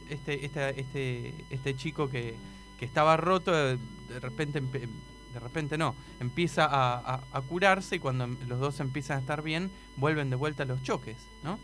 este, 0.09 0.47
esta- 0.47 0.71
este, 0.71 1.35
este 1.51 1.75
chico 1.75 2.09
que, 2.09 2.37
que 2.79 2.85
estaba 2.85 3.17
roto, 3.17 3.51
eh, 3.57 3.77
de 4.09 4.21
repente, 4.21 4.61
de 4.61 5.41
repente 5.41 5.77
no, 5.77 5.97
empieza 6.21 6.65
a, 6.65 7.23
a- 7.33 7.41
curarse 7.43 7.97
y 7.97 7.99
cuando 7.99 8.29
los 8.47 8.61
dos 8.61 8.79
empiezan 8.79 9.17
a 9.17 9.21
estar 9.21 9.43
bien, 9.43 9.69
vuelven 9.97 10.31
de 10.31 10.37
vuelta 10.37 10.63
a 10.63 10.67
los 10.67 10.81
choques, 10.85 11.17
¿no? 11.43 11.59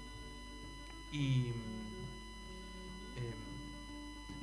Y... 1.12 1.52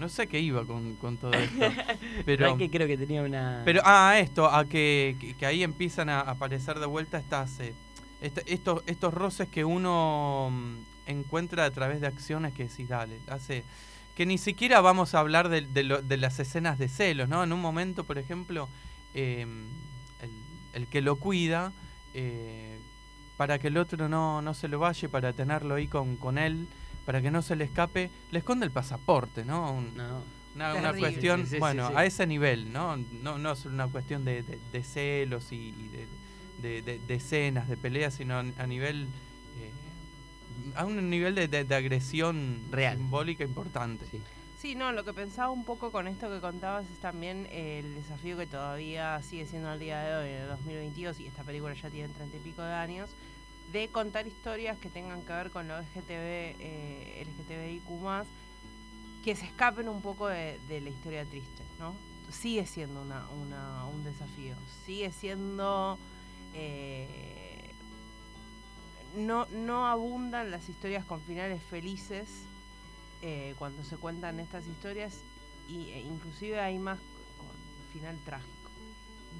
em, 0.01 0.07
no 0.07 0.09
sé 0.09 0.27
qué 0.27 0.39
iba 0.39 0.65
con, 0.65 0.95
con 0.95 1.17
todo 1.17 1.31
esto. 1.39 1.71
Pero, 2.25 2.45
¿Sabes 2.49 2.59
que 2.59 2.69
creo 2.69 2.87
que 2.87 2.97
tenía 2.97 3.21
una. 3.21 3.61
pero, 3.65 3.81
ah, 3.85 4.15
esto, 4.19 4.45
a 4.49 4.65
que, 4.65 5.15
que- 5.19 5.33
que 5.35 5.45
ahí 5.45 5.63
empiezan 5.63 6.09
a 6.09 6.21
aparecer 6.21 6.79
de 6.79 6.85
vuelta 6.85 7.17
estas, 7.19 7.59
eh, 7.59 7.73
esta- 8.21 8.41
estos, 8.45 8.83
estos 8.87 9.13
roces 9.13 9.47
que 9.47 9.63
uno 9.65 10.49
mm, 10.51 10.75
encuentra 11.07 11.65
a 11.65 11.71
través 11.71 12.01
de 12.01 12.07
acciones 12.07 12.53
que 12.53 12.63
decís, 12.67 12.87
dale, 12.87 13.19
hace. 13.27 13.63
Que 14.15 14.25
ni 14.25 14.37
siquiera 14.37 14.81
vamos 14.81 15.15
a 15.15 15.19
hablar 15.19 15.47
de, 15.49 15.61
de 15.61 15.83
lo- 15.83 16.01
de 16.01 16.17
las 16.17 16.39
escenas 16.39 16.77
de 16.77 16.89
celos, 16.89 17.29
¿no? 17.29 17.43
En 17.43 17.53
un 17.53 17.61
momento, 17.61 18.03
por 18.03 18.17
ejemplo, 18.17 18.67
eh, 19.13 19.45
el, 20.21 20.29
el 20.73 20.87
que 20.87 21.01
lo 21.01 21.15
cuida, 21.15 21.71
eh, 22.13 22.77
para 23.37 23.57
que 23.57 23.67
el 23.69 23.77
otro 23.77 24.09
no, 24.09 24.41
no 24.41 24.53
se 24.53 24.67
lo 24.67 24.79
vaya, 24.79 25.07
para 25.09 25.31
tenerlo 25.33 25.75
ahí 25.75 25.87
con, 25.87 26.17
con 26.17 26.37
él, 26.37 26.67
para 27.05 27.21
que 27.21 27.31
no 27.31 27.41
se 27.41 27.55
le 27.55 27.63
escape, 27.65 28.09
le 28.31 28.39
esconde 28.39 28.65
el 28.65 28.71
pasaporte, 28.71 29.43
¿no? 29.45 29.71
Un- 29.73 29.95
No. 29.95 30.23
una, 30.55 30.73
una 30.75 30.93
cuestión, 30.93 31.43
Sí, 31.45 31.51
sí, 31.51 31.59
bueno, 31.59 31.87
sí. 31.89 31.93
a 31.97 32.05
ese 32.05 32.27
nivel, 32.27 32.71
¿no? 32.73 32.97
No, 32.97 33.37
no 33.37 33.51
es 33.53 33.65
una 33.65 33.87
cuestión 33.87 34.25
de, 34.25 34.43
de- 34.43 34.59
de 34.71 34.83
celos 34.83 35.51
y, 35.51 35.69
y 35.69 35.89
de, 35.89 36.07
de- 36.61 36.81
de- 36.81 36.99
de 36.99 37.13
escenas, 37.15 37.67
de 37.69 37.77
peleas, 37.77 38.13
sino 38.15 38.35
a, 38.35 38.39
a 38.39 38.67
nivel. 38.67 39.03
eh, 39.59 39.71
a 40.75 40.85
un 40.85 41.09
nivel 41.09 41.35
de, 41.35 41.47
de- 41.47 41.63
de 41.63 41.75
agresión 41.75 42.59
Real. 42.71 42.97
simbólica 42.97 43.43
importante. 43.43 44.05
Sí. 44.11 44.21
Sí, 44.59 44.75
no, 44.75 44.91
lo 44.91 45.03
que 45.03 45.11
pensaba 45.11 45.49
un 45.49 45.65
poco 45.65 45.91
con 45.91 46.07
esto 46.07 46.29
que 46.29 46.39
contabas 46.39 46.85
es 46.91 46.99
también 46.99 47.47
el 47.51 47.95
desafío 47.95 48.37
que 48.37 48.45
todavía 48.45 49.19
sigue 49.23 49.47
siendo 49.47 49.69
al 49.69 49.79
día 49.79 49.99
de 50.03 50.15
hoy, 50.15 50.29
en 50.35 50.41
el 50.43 50.47
2022, 50.49 51.19
y 51.19 51.25
esta 51.25 51.43
película 51.43 51.73
ya 51.73 51.89
tiene 51.89 52.09
treinta 52.13 52.37
y 52.37 52.41
pico 52.41 52.61
de 52.61 52.71
años, 52.73 53.09
de 53.71 53.89
contar 53.89 54.27
historias 54.27 54.77
que 54.77 54.89
tengan 54.89 55.21
que 55.21 55.33
ver 55.33 55.51
con 55.51 55.67
lo 55.67 55.77
LGTB, 55.79 56.55
eh, 56.59 57.25
LGTBIQ+, 57.25 58.25
que 59.23 59.35
se 59.35 59.45
escapen 59.45 59.87
un 59.87 60.01
poco 60.01 60.27
de, 60.27 60.59
la 60.67 60.89
historia 60.89 61.25
triste, 61.25 61.63
¿no? 61.79 61.93
Sigue 62.31 62.65
siendo 62.65 63.01
una, 63.01 63.25
un 63.87 64.03
desafío, 64.03 64.55
sigue 64.85 65.11
siendo... 65.11 65.97
eh, 66.53 67.61
no, 69.15 69.45
no 69.47 69.87
abundan 69.87 70.51
las 70.51 70.69
historias 70.69 71.03
con 71.05 71.21
finales 71.21 71.61
felices 71.63 72.27
eh, 73.21 73.55
cuando 73.59 73.83
se 73.83 73.97
cuentan 73.97 74.39
estas 74.39 74.65
historias 74.67 75.21
e 75.69 76.01
inclusive 76.01 76.59
hay 76.59 76.77
más 76.79 76.97
con 77.37 77.93
final 77.93 78.17
trágico. 78.25 78.60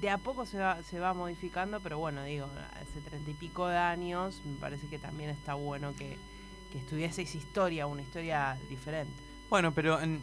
De 0.00 0.10
a 0.10 0.18
poco 0.18 0.46
se 0.46 0.58
va, 0.58 0.82
se 0.82 0.98
va 0.98 1.14
modificando, 1.14 1.80
pero 1.80 1.98
bueno, 1.98 2.24
digo, 2.24 2.48
hace 2.80 3.00
treinta 3.08 3.30
y 3.30 3.34
pico 3.34 3.68
de 3.68 3.76
años 3.78 4.42
me 4.44 4.56
parece 4.56 4.86
que 4.88 4.98
también 4.98 5.30
está 5.30 5.54
bueno 5.54 5.94
que, 5.94 6.18
que 6.72 6.78
estuviese 6.78 7.22
esa 7.22 7.38
historia, 7.38 7.86
una 7.86 8.02
historia 8.02 8.56
diferente. 8.68 9.14
Bueno, 9.48 9.72
pero 9.72 10.00
en- 10.00 10.20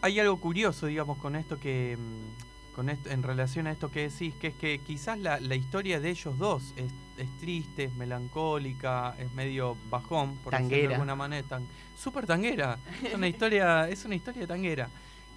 hay 0.00 0.18
algo 0.20 0.36
curioso, 0.38 0.86
digamos, 0.86 1.18
con 1.18 1.36
esto 1.36 1.58
que. 1.60 1.96
mm, 1.98 2.74
Con 2.74 2.88
esto, 2.90 3.10
en 3.10 3.24
relación 3.24 3.66
a 3.66 3.72
esto 3.72 3.90
que 3.90 4.08
decís, 4.08 4.34
que 4.36 4.46
es 4.48 4.54
que 4.54 4.78
quizás 4.78 5.18
la, 5.18 5.40
la 5.40 5.56
historia 5.56 5.98
de 5.98 6.10
ellos 6.10 6.38
dos 6.38 6.62
es, 6.76 6.92
es 7.16 7.28
triste, 7.40 7.84
es 7.84 7.92
melancólica, 7.94 9.16
es 9.18 9.32
medio 9.32 9.76
bajón, 9.90 10.36
por 10.36 10.52
decirlo 10.52 10.68
de 10.68 10.74
Tanguera. 10.76 10.94
alguna 10.94 11.16
manera. 11.16 11.48
Tan, 11.48 11.66
súper 11.96 12.24
tanguera. 12.26 12.78
Es 13.02 13.14
una 13.14 13.26
historia, 13.34 13.88
es 13.88 14.04
una 14.04 14.14
historia 14.14 14.46
tanguera. 14.46 14.88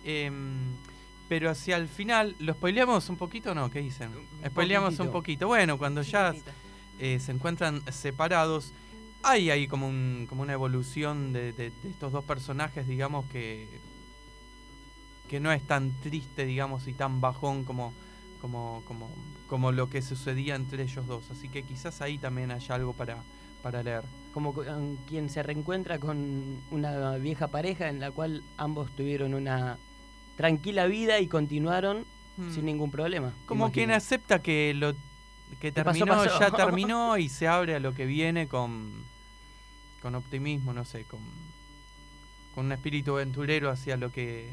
Em, 0.03 0.60
pero 1.31 1.50
hacia 1.50 1.77
el 1.77 1.88
final, 1.88 2.35
¿lo 2.39 2.51
spoileamos 2.51 3.07
un 3.07 3.15
poquito 3.15 3.51
o 3.51 3.55
no? 3.55 3.71
¿Qué 3.71 3.79
dicen? 3.79 4.09
Un 4.09 4.50
Spoileamos 4.50 4.88
poquitito. 4.89 5.03
un 5.05 5.11
poquito. 5.13 5.47
Bueno, 5.47 5.77
cuando 5.77 6.01
ya 6.01 6.33
eh, 7.00 7.21
se 7.21 7.31
encuentran 7.31 7.81
separados. 7.89 8.73
Hay 9.23 9.50
ahí 9.50 9.65
como, 9.65 9.88
un, 9.88 10.25
como 10.27 10.41
una 10.41 10.51
evolución 10.51 11.31
de, 11.31 11.53
de- 11.53 11.69
de 11.71 11.89
estos 11.89 12.11
dos 12.11 12.25
personajes, 12.25 12.85
digamos, 12.85 13.27
que, 13.27 13.65
que 15.29 15.39
no 15.39 15.53
es 15.53 15.65
tan 15.65 15.91
triste, 16.01 16.45
digamos, 16.45 16.85
y 16.89 16.91
tan 16.93 17.21
bajón 17.21 17.63
como, 17.63 17.93
como, 18.41 18.83
como, 18.85 19.09
como 19.47 19.71
lo 19.71 19.89
que 19.89 20.01
sucedía 20.01 20.55
entre 20.55 20.83
ellos 20.83 21.07
dos. 21.07 21.31
Así 21.31 21.47
que 21.47 21.63
quizás 21.63 22.01
ahí 22.01 22.17
también 22.17 22.51
haya 22.51 22.75
algo 22.75 22.91
para, 22.91 23.23
para 23.63 23.81
leer. 23.83 24.03
Como 24.33 24.53
quien 25.07 25.29
se 25.29 25.43
reencuentra 25.43 25.97
con 25.97 26.57
una 26.71 27.11
vieja 27.15 27.47
pareja 27.47 27.88
en 27.88 28.01
la 28.01 28.11
cual 28.11 28.43
ambos 28.57 28.91
tuvieron 28.97 29.33
una 29.33 29.77
tranquila 30.41 30.88
vida 30.88 31.19
y 31.19 31.27
continuaron 31.27 32.05
Mm. 32.38 32.53
sin 32.55 32.65
ningún 32.65 32.89
problema. 32.89 33.33
Como 33.45 33.65
imagino. 33.65 33.74
quien 33.74 33.91
acepta 33.91 34.39
que 34.41 34.74
lo 34.74 34.93
que 35.60 35.71
pasó, 35.74 35.83
terminó, 36.05 36.24
pasó. 36.24 36.39
ya 36.39 36.50
terminó 36.51 37.17
y 37.17 37.29
se 37.29 37.48
abre 37.48 37.75
a 37.75 37.79
lo 37.79 37.93
que 37.93 38.05
viene 38.05 38.48
con, 38.48 39.03
con 40.01 40.15
optimismo, 40.15 40.74
no 40.74 40.86
sé, 40.86 41.03
con, 41.03 41.19
con 42.55 42.65
un 42.67 42.71
espíritu 42.71 43.15
aventurero 43.15 43.69
hacia 43.69 43.98
lo 43.98 44.12
que 44.12 44.50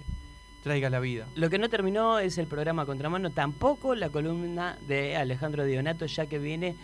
traiga 0.65 0.91
la 0.91 0.99
vida. 1.01 1.29
Lo 1.37 1.49
que 1.49 1.59
no 1.59 1.69
terminó 1.71 2.19
es 2.19 2.37
el 2.37 2.47
programa 2.49 2.85
Contramano, 2.85 3.31
tampoco 3.31 3.95
la 3.95 4.11
columna 4.11 4.77
de 4.87 5.17
Alejandro 5.17 5.65
Dionato, 5.65 6.05
ya 6.07 6.27
que 6.27 6.39
viene 6.39 6.75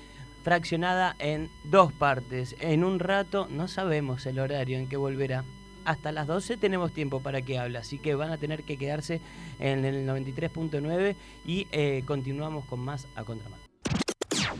fraccionada 0.45 1.17
en 1.19 1.51
dos 1.65 1.93
partes. 1.93 2.55
En 2.61 2.85
un 2.85 2.99
rato 3.01 3.49
no 3.51 3.67
sabemos 3.67 4.25
el 4.27 4.39
horario 4.39 4.79
en 4.79 4.89
que 4.89 4.97
volverá. 4.97 5.45
Hasta 5.85 6.13
las 6.13 6.27
12 6.27 6.57
tenemos 6.57 6.93
tiempo 6.93 7.21
para 7.21 7.43
que 7.43 7.59
hable, 7.59 7.79
así 7.79 7.99
que 7.99 8.15
van 8.15 8.31
a 8.31 8.39
tener 8.39 8.65
que 8.65 8.79
quedarse 8.79 9.21
en 9.59 9.85
el 9.85 10.07
93.9 10.07 11.15
y 11.47 11.67
eh, 11.73 12.03
continuamos 12.07 12.65
con 12.65 12.81
más 12.81 13.07
a 13.15 13.25
Contramano. 13.25 13.63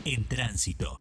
En 0.05 0.25
tránsito. 0.25 0.99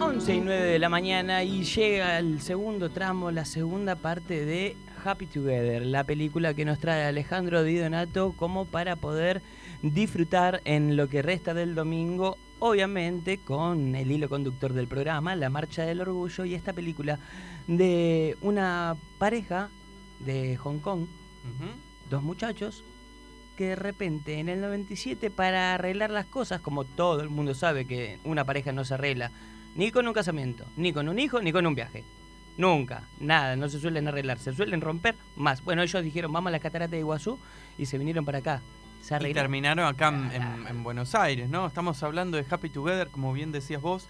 Once 0.00 0.34
y 0.34 0.40
9 0.40 0.64
de 0.64 0.78
la 0.78 0.88
mañana 0.88 1.44
y 1.44 1.64
llega 1.64 2.18
el 2.18 2.40
segundo 2.40 2.90
tramo, 2.90 3.30
la 3.30 3.44
segunda 3.44 3.96
parte 3.96 4.44
de 4.44 4.76
Happy 5.04 5.26
Together, 5.26 5.84
la 5.84 6.04
película 6.04 6.54
que 6.54 6.64
nos 6.64 6.78
trae 6.78 7.04
Alejandro 7.04 7.62
Di 7.62 7.76
Donato 7.76 8.32
como 8.36 8.64
para 8.64 8.96
poder 8.96 9.42
disfrutar 9.82 10.62
en 10.64 10.96
lo 10.96 11.08
que 11.08 11.22
resta 11.22 11.52
del 11.52 11.74
domingo, 11.74 12.38
obviamente 12.58 13.38
con 13.38 13.94
el 13.94 14.10
hilo 14.10 14.28
conductor 14.28 14.72
del 14.72 14.88
programa, 14.88 15.36
la 15.36 15.50
Marcha 15.50 15.84
del 15.84 16.00
Orgullo 16.00 16.44
y 16.44 16.54
esta 16.54 16.72
película 16.72 17.18
de 17.66 18.36
una 18.40 18.96
pareja 19.18 19.68
de 20.20 20.56
Hong 20.56 20.78
Kong, 20.78 21.06
dos 22.08 22.22
muchachos 22.22 22.82
que 23.56 23.68
de 23.68 23.76
repente 23.76 24.40
en 24.40 24.48
el 24.48 24.60
97 24.60 25.30
para 25.30 25.74
arreglar 25.74 26.10
las 26.10 26.26
cosas, 26.26 26.60
como 26.60 26.84
todo 26.84 27.20
el 27.20 27.28
mundo 27.28 27.54
sabe 27.54 27.84
que 27.84 28.18
una 28.24 28.44
pareja 28.44 28.72
no 28.72 28.84
se 28.84 28.94
arregla 28.94 29.30
ni 29.76 29.90
con 29.90 30.06
un 30.06 30.14
casamiento, 30.14 30.64
ni 30.76 30.92
con 30.92 31.08
un 31.08 31.18
hijo, 31.18 31.40
ni 31.42 31.52
con 31.52 31.66
un 31.66 31.74
viaje. 31.74 32.04
Nunca, 32.56 33.02
nada, 33.18 33.56
no 33.56 33.68
se 33.68 33.80
suelen 33.80 34.06
arreglar, 34.06 34.38
se 34.38 34.52
suelen 34.54 34.80
romper 34.80 35.16
más. 35.36 35.62
Bueno, 35.64 35.82
ellos 35.82 36.02
dijeron, 36.04 36.32
vamos 36.32 36.48
a 36.48 36.52
las 36.52 36.60
cataratas 36.60 36.92
de 36.92 36.98
Iguazú 36.98 37.38
y 37.78 37.86
se 37.86 37.98
vinieron 37.98 38.24
para 38.24 38.38
acá. 38.38 38.62
Se 39.02 39.16
Y 39.28 39.34
terminaron 39.34 39.84
acá 39.86 40.08
en, 40.08 40.30
en- 40.32 40.66
en 40.66 40.82
Buenos 40.82 41.14
Aires, 41.14 41.48
¿no? 41.50 41.66
Estamos 41.66 42.02
hablando 42.02 42.36
de 42.38 42.46
Happy 42.48 42.70
Together, 42.70 43.08
como 43.08 43.32
bien 43.32 43.52
decías 43.52 43.82
vos, 43.82 44.08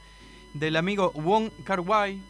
del 0.52 0.76
amigo 0.76 1.10
Wong 1.12 1.50
Kar 1.64 1.80
Wai, 1.80 2.20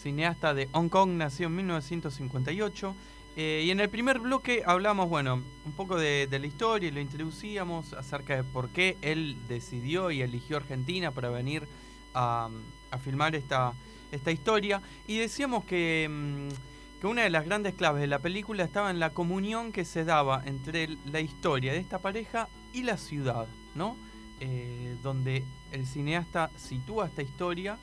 cineasta 0.00 0.54
de 0.54 0.68
Hong 0.72 0.88
Kong, 0.88 1.10
nació 1.12 1.46
en 1.48 1.56
1958. 1.56 2.94
Eh, 3.36 3.64
y 3.66 3.70
en 3.72 3.80
el 3.80 3.88
primer 3.88 4.20
bloque 4.20 4.62
hablamos, 4.64 5.08
bueno, 5.08 5.42
un 5.66 5.72
poco 5.72 5.96
de, 5.98 6.28
de 6.28 6.38
la 6.38 6.46
historia 6.46 6.88
y 6.88 6.92
lo 6.92 7.00
introducíamos 7.00 7.92
acerca 7.94 8.36
de 8.36 8.44
por 8.44 8.68
qué 8.68 8.96
él 9.02 9.36
decidió 9.48 10.12
y 10.12 10.22
eligió 10.22 10.56
Argentina 10.58 11.10
para 11.10 11.30
venir 11.30 11.66
a, 12.14 12.48
a 12.92 12.98
filmar 12.98 13.34
esta, 13.34 13.72
esta 14.14 14.30
historia. 14.30 14.80
Y 15.06 15.18
decíamos 15.18 15.64
que, 15.64 16.08
mm, 16.10 17.00
que 17.00 17.06
una 17.06 17.22
de 17.22 17.30
las 17.30 17.44
grandes 17.44 17.74
claves 17.74 18.00
de 18.00 18.06
la 18.06 18.18
película 18.18 18.64
estaba 18.64 18.90
en 18.90 18.98
la 18.98 19.10
comunión 19.10 19.72
que 19.72 19.84
se 19.84 20.04
daba 20.04 20.42
entre 20.46 20.96
la 21.06 21.20
historia 21.20 21.72
de 21.72 21.78
esta 21.78 21.98
pareja 21.98 22.48
y 22.72 22.82
la 22.82 22.96
ciudad, 22.96 23.46
¿no? 23.74 23.96
Eh, 24.40 24.96
donde 25.02 25.44
el 25.72 25.86
cineasta 25.86 26.50
sitúa 26.56 27.06
esta 27.06 27.22
historia 27.22 27.78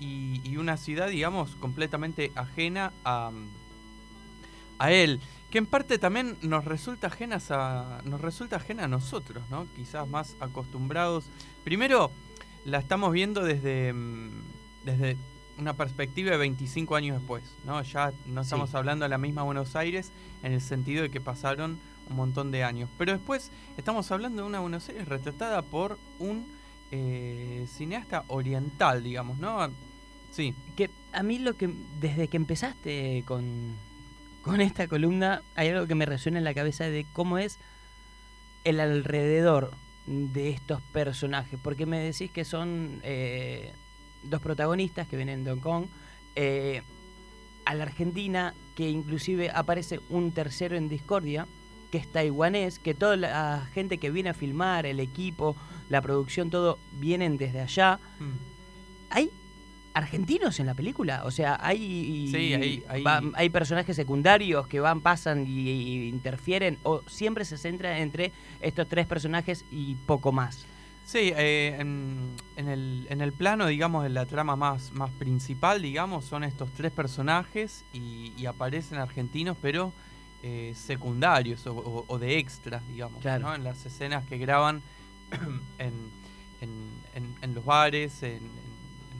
y, 0.00 0.56
una 0.56 0.76
ciudad, 0.76 1.08
digamos, 1.08 1.56
completamente 1.56 2.30
ajena 2.34 2.92
a, 3.04 3.32
a 4.78 4.92
él, 4.92 5.20
que 5.50 5.58
en 5.58 5.66
parte 5.66 5.98
también 5.98 6.36
nos 6.42 6.64
resulta 6.64 7.06
ajenas 7.06 7.50
a 7.50 8.02
nos 8.04 8.20
resulta 8.20 8.56
ajena 8.56 8.84
a 8.84 8.88
nosotros, 8.88 9.42
¿no? 9.50 9.66
Quizás 9.76 10.06
más 10.06 10.36
acostumbrados. 10.40 11.24
Primero, 11.64 12.10
la 12.64 12.78
estamos 12.78 13.12
viendo 13.12 13.42
desde, 13.42 13.92
mm, 13.92 14.30
desde 14.84 15.16
una 15.58 15.74
perspectiva 15.74 16.30
de 16.32 16.36
25 16.38 16.96
años 16.96 17.18
después, 17.18 17.42
¿no? 17.64 17.80
Ya 17.82 18.12
no 18.26 18.40
estamos 18.42 18.70
Sí. 18.70 18.76
hablando 18.76 19.04
de 19.04 19.08
la 19.08 19.18
misma 19.18 19.42
Buenos 19.42 19.76
Aires 19.76 20.10
en 20.42 20.52
el 20.52 20.60
sentido 20.60 21.02
de 21.02 21.10
que 21.10 21.20
pasaron 21.20 21.78
un 22.10 22.16
montón 22.16 22.50
de 22.50 22.64
años. 22.64 22.90
Pero 22.98 23.12
después 23.12 23.50
estamos 23.76 24.10
hablando 24.10 24.42
de 24.42 24.48
una 24.48 24.60
Buenos 24.60 24.88
Aires 24.88 25.06
retratada 25.08 25.62
por 25.62 25.98
un 26.18 26.46
eh, 26.90 27.66
cineasta 27.68 28.24
oriental, 28.28 29.02
digamos, 29.02 29.38
¿no? 29.38 29.68
Sí, 30.30 30.54
Que 30.76 30.90
a 31.12 31.22
mí 31.22 31.38
lo 31.38 31.56
que 31.56 31.72
desde 32.00 32.28
que 32.28 32.36
empezaste 32.36 33.22
con, 33.26 33.74
con 34.42 34.60
esta 34.60 34.86
columna 34.88 35.42
hay 35.54 35.68
algo 35.68 35.86
que 35.86 35.94
me 35.94 36.06
resuena 36.06 36.38
en 36.38 36.44
la 36.44 36.54
cabeza 36.54 36.84
de 36.84 37.06
cómo 37.12 37.38
es 37.38 37.58
el 38.64 38.80
alrededor 38.80 39.72
de 40.06 40.50
estos 40.50 40.82
personajes. 40.92 41.58
Porque 41.62 41.86
me 41.86 41.98
decís 41.98 42.30
que 42.30 42.44
son 42.44 43.00
eh, 43.02 43.72
dos 44.28 44.40
protagonistas 44.42 45.06
que 45.08 45.16
vienen 45.16 45.44
de 45.44 45.50
Hong 45.52 45.60
Kong. 45.60 45.84
eh, 46.36 46.82
a 47.66 47.74
la 47.74 47.84
Argentina, 47.84 48.52
que 48.76 48.90
inclusive 48.90 49.50
aparece 49.50 49.98
un 50.10 50.32
tercero 50.32 50.76
en 50.76 50.88
Discordia, 50.90 51.46
que 51.90 51.96
es 51.98 52.06
taiwanés, 52.12 52.78
que 52.78 52.92
toda 52.92 53.16
la 53.16 53.66
gente 53.72 53.96
que 53.98 54.10
viene 54.10 54.28
a 54.30 54.34
filmar, 54.34 54.84
el 54.84 55.00
equipo, 55.00 55.56
la 55.88 56.02
producción, 56.02 56.50
todo, 56.50 56.78
vienen 57.00 57.38
desde 57.38 57.60
allá. 57.62 57.98
Mm. 58.20 58.24
¿Hay 59.10 59.30
argentinos 59.94 60.58
en 60.60 60.66
la 60.66 60.74
película? 60.74 61.22
O 61.24 61.30
sea, 61.30 61.58
hay, 61.62 62.28
Sí, 62.30 62.52
hay- 62.52 62.82
hay- 62.88 63.02
va- 63.02 63.22
hay 63.34 63.48
personajes 63.48 63.94
secundarios 63.96 64.66
que 64.66 64.80
van, 64.80 65.00
pasan 65.00 65.46
y, 65.46 65.70
y 65.70 66.08
interfieren, 66.08 66.78
o 66.82 67.00
siempre 67.06 67.44
se 67.44 67.56
centra 67.56 67.98
entre 68.00 68.32
estos 68.60 68.88
tres 68.88 69.06
personajes 69.06 69.64
y 69.70 69.94
poco 70.06 70.32
más. 70.32 70.66
Sí, 71.04 71.32
eh, 71.36 71.76
en, 71.78 72.30
en 72.56 72.68
el, 72.68 73.06
en 73.10 73.20
el 73.20 73.32
plano, 73.32 73.66
digamos, 73.66 74.02
de 74.04 74.08
la 74.08 74.24
trama 74.26 74.56
más, 74.56 74.90
más 74.92 75.10
principal, 75.10 75.82
digamos, 75.82 76.24
son 76.24 76.44
estos 76.44 76.70
tres 76.72 76.92
personajes 76.92 77.84
y, 77.92 78.32
y 78.38 78.46
aparecen 78.46 78.98
argentinos, 78.98 79.56
pero 79.60 79.92
eh, 80.42 80.72
secundarios 80.76 81.66
o, 81.66 81.74
o- 81.74 82.04
o 82.08 82.18
de 82.18 82.38
extras, 82.38 82.82
digamos, 82.88 83.20
Claro. 83.20 83.48
¿no? 83.48 83.54
En 83.54 83.64
las 83.64 83.84
escenas 83.84 84.24
que 84.26 84.38
graban 84.38 84.82
en, 85.78 85.92
en- 86.60 86.90
en- 87.14 87.34
en 87.42 87.54
los 87.54 87.64
bares, 87.64 88.22
en, 88.22 88.36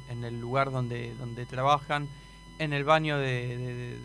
en- 0.08 0.18
en 0.18 0.24
el 0.24 0.40
lugar 0.40 0.70
donde, 0.70 1.14
donde 1.16 1.44
trabajan, 1.46 2.08
en 2.58 2.72
el 2.72 2.84
baño 2.84 3.18
de, 3.18 3.56
de- 3.58 3.74
de- 3.74 3.98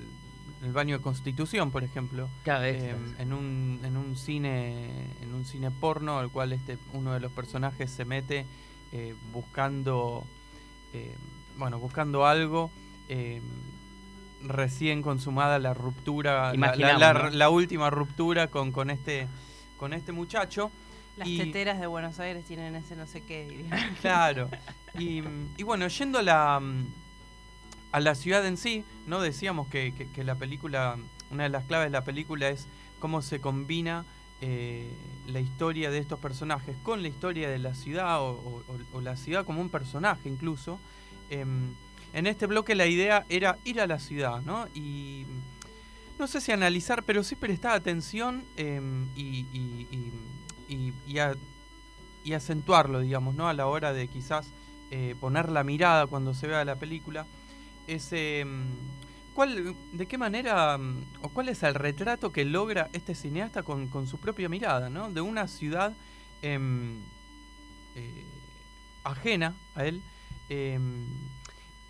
el 0.61 0.73
baño 0.73 0.97
de 0.97 1.03
Constitución, 1.03 1.71
por 1.71 1.83
ejemplo. 1.83 2.27
Claro, 2.43 2.65
Eh, 2.65 2.95
en 3.17 3.33
un 3.33 3.79
en 3.83 3.95
un 3.97 4.15
cine 4.17 5.05
en 5.21 5.33
un 5.33 5.45
cine 5.45 5.71
porno 5.71 6.19
al 6.19 6.29
cual 6.29 6.51
este 6.53 6.77
uno 6.93 7.13
de 7.13 7.19
los 7.19 7.31
personajes 7.31 7.89
se 7.91 8.05
mete 8.05 8.45
eh, 8.91 9.15
buscando 9.31 10.23
eh, 10.93 11.15
bueno 11.57 11.79
buscando 11.79 12.25
algo 12.25 12.71
eh, 13.07 13.41
recién 14.43 15.01
consumada 15.01 15.59
la 15.59 15.73
ruptura 15.73 16.53
la- 16.53 16.75
la, 16.75 17.29
la- 17.31 17.49
última 17.49 17.89
ruptura 17.89 18.47
con 18.47 18.71
con 18.71 18.89
este 18.89 19.27
con 19.77 19.93
este 19.93 20.11
muchacho 20.11 20.71
Las 21.17 21.27
Y- 21.27 21.37
teteras 21.37 21.79
de 21.79 21.87
Buenos 21.87 22.19
Aires 22.19 22.45
tienen 22.45 22.75
ese 22.75 22.95
no 22.95 23.05
sé 23.05 23.21
qué, 23.23 23.47
diría. 23.47 23.91
Claro. 24.01 24.49
Y, 24.97 25.21
y 25.57 25.63
bueno, 25.63 25.87
yendo 25.87 26.17
a 26.17 26.23
la, 26.23 26.59
a 27.91 27.99
la 27.99 28.15
ciudad 28.15 28.45
en 28.45 28.57
sí, 28.57 28.83
¿no? 29.07 29.21
Decíamos 29.21 29.67
que, 29.67 29.93
que- 30.13 30.23
la 30.23 30.35
película, 30.35 30.97
una 31.31 31.43
de 31.43 31.49
las 31.49 31.65
claves 31.65 31.87
de 31.87 31.91
la 31.91 32.03
película 32.03 32.49
es 32.49 32.67
cómo 32.99 33.21
se 33.21 33.39
combina 33.39 34.05
eh, 34.41 34.89
la 35.27 35.39
historia 35.39 35.89
de 35.91 35.97
estos 35.97 36.19
personajes 36.19 36.75
con 36.83 37.01
la 37.01 37.07
historia 37.09 37.49
de 37.49 37.59
la 37.59 37.73
ciudad 37.75 38.21
o, 38.21 38.63
la 39.01 39.15
ciudad 39.17 39.45
como 39.45 39.61
un 39.61 39.69
personaje 39.69 40.29
incluso. 40.29 40.79
Em, 41.29 41.73
en 42.13 42.25
este 42.27 42.47
bloque 42.47 42.73
la 42.75 42.87
idea 42.87 43.25
era 43.29 43.57
ir 43.65 43.81
a 43.81 43.87
la 43.87 43.99
ciudad, 43.99 44.41
¿no? 44.41 44.67
Y 44.73 45.25
no 46.17 46.27
sé 46.27 46.41
si 46.41 46.51
analizar, 46.51 47.03
pero 47.03 47.23
sí 47.23 47.35
prestar 47.35 47.73
atención 47.73 48.43
em, 48.57 49.07
y, 49.15 49.45
y 52.23 52.33
acentuarlo, 52.33 52.99
digamos, 52.99 53.35
¿no? 53.35 53.47
A 53.47 53.53
la 53.53 53.67
hora 53.67 53.93
de 53.93 54.07
quizás 54.07 54.47
eh, 54.91 55.15
poner 55.19 55.49
la 55.51 55.63
mirada 55.63 56.07
cuando 56.07 56.33
se 56.33 56.47
vea 56.47 56.63
la 56.65 56.75
película. 56.75 57.25
Es, 57.89 58.09
eh, 58.11 58.45
¿cuál, 59.33 59.75
¿De 59.91 60.05
qué 60.05 60.17
manera 60.17 60.77
mm, 60.77 61.05
o 61.23 61.29
cuál 61.29 61.49
es 61.49 61.63
el 61.63 61.73
retrato 61.73 62.31
que 62.31 62.45
logra 62.45 62.89
este 62.93 63.15
cineasta 63.15 63.63
con, 63.63 63.87
con 63.87 64.05
su 64.05 64.19
propia 64.19 64.47
mirada, 64.47 64.89
¿no? 64.89 65.09
De 65.09 65.21
una 65.21 65.47
ciudad 65.47 65.93
em, 66.41 66.99
eh, 67.95 68.25
ajena 69.03 69.55
a 69.75 69.85
él. 69.85 70.01
em, 70.49 71.05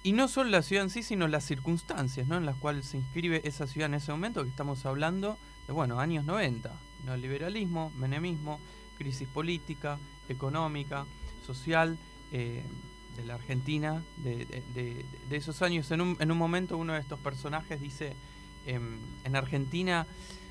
y 0.02 0.14
no 0.14 0.30
solo 0.30 0.50
la 0.50 0.62
ciudad 0.62 0.86
en 0.86 0.90
sí, 0.90 1.04
sino 1.04 1.28
las 1.28 1.44
circunstancias 1.44 2.26
¿no? 2.26 2.38
en 2.38 2.46
las 2.46 2.56
cuales 2.56 2.86
se 2.86 2.98
inscribe 2.98 3.42
esa 3.44 3.68
ciudad 3.68 3.88
en 3.88 3.96
ese 3.96 4.12
momento, 4.12 4.44
que 4.44 4.50
estamos 4.50 4.86
hablando 4.86 5.38
de, 5.68 5.74
bueno, 5.74 6.00
años 6.00 6.24
90. 6.24 6.72
Neoliberalismo, 7.06 7.92
menemismo, 7.98 8.62
crisis 8.98 9.28
política, 9.28 10.00
económica, 10.30 11.06
social, 11.46 11.98
eh, 12.32 12.64
de 13.20 13.26
la 13.26 13.36
Argentina, 13.36 14.02
de, 14.18 14.46
de- 14.74 15.06
esos 15.36 15.62
años. 15.62 15.92
En 15.92 16.02
un, 16.02 16.18
en 16.20 16.32
un 16.32 16.38
momento 16.38 16.78
uno 16.78 16.94
de 16.94 17.00
estos 17.00 17.20
personajes 17.20 17.80
dice, 17.80 18.14
em, 18.66 18.98
en 19.24 19.36
Argentina, 19.36 20.08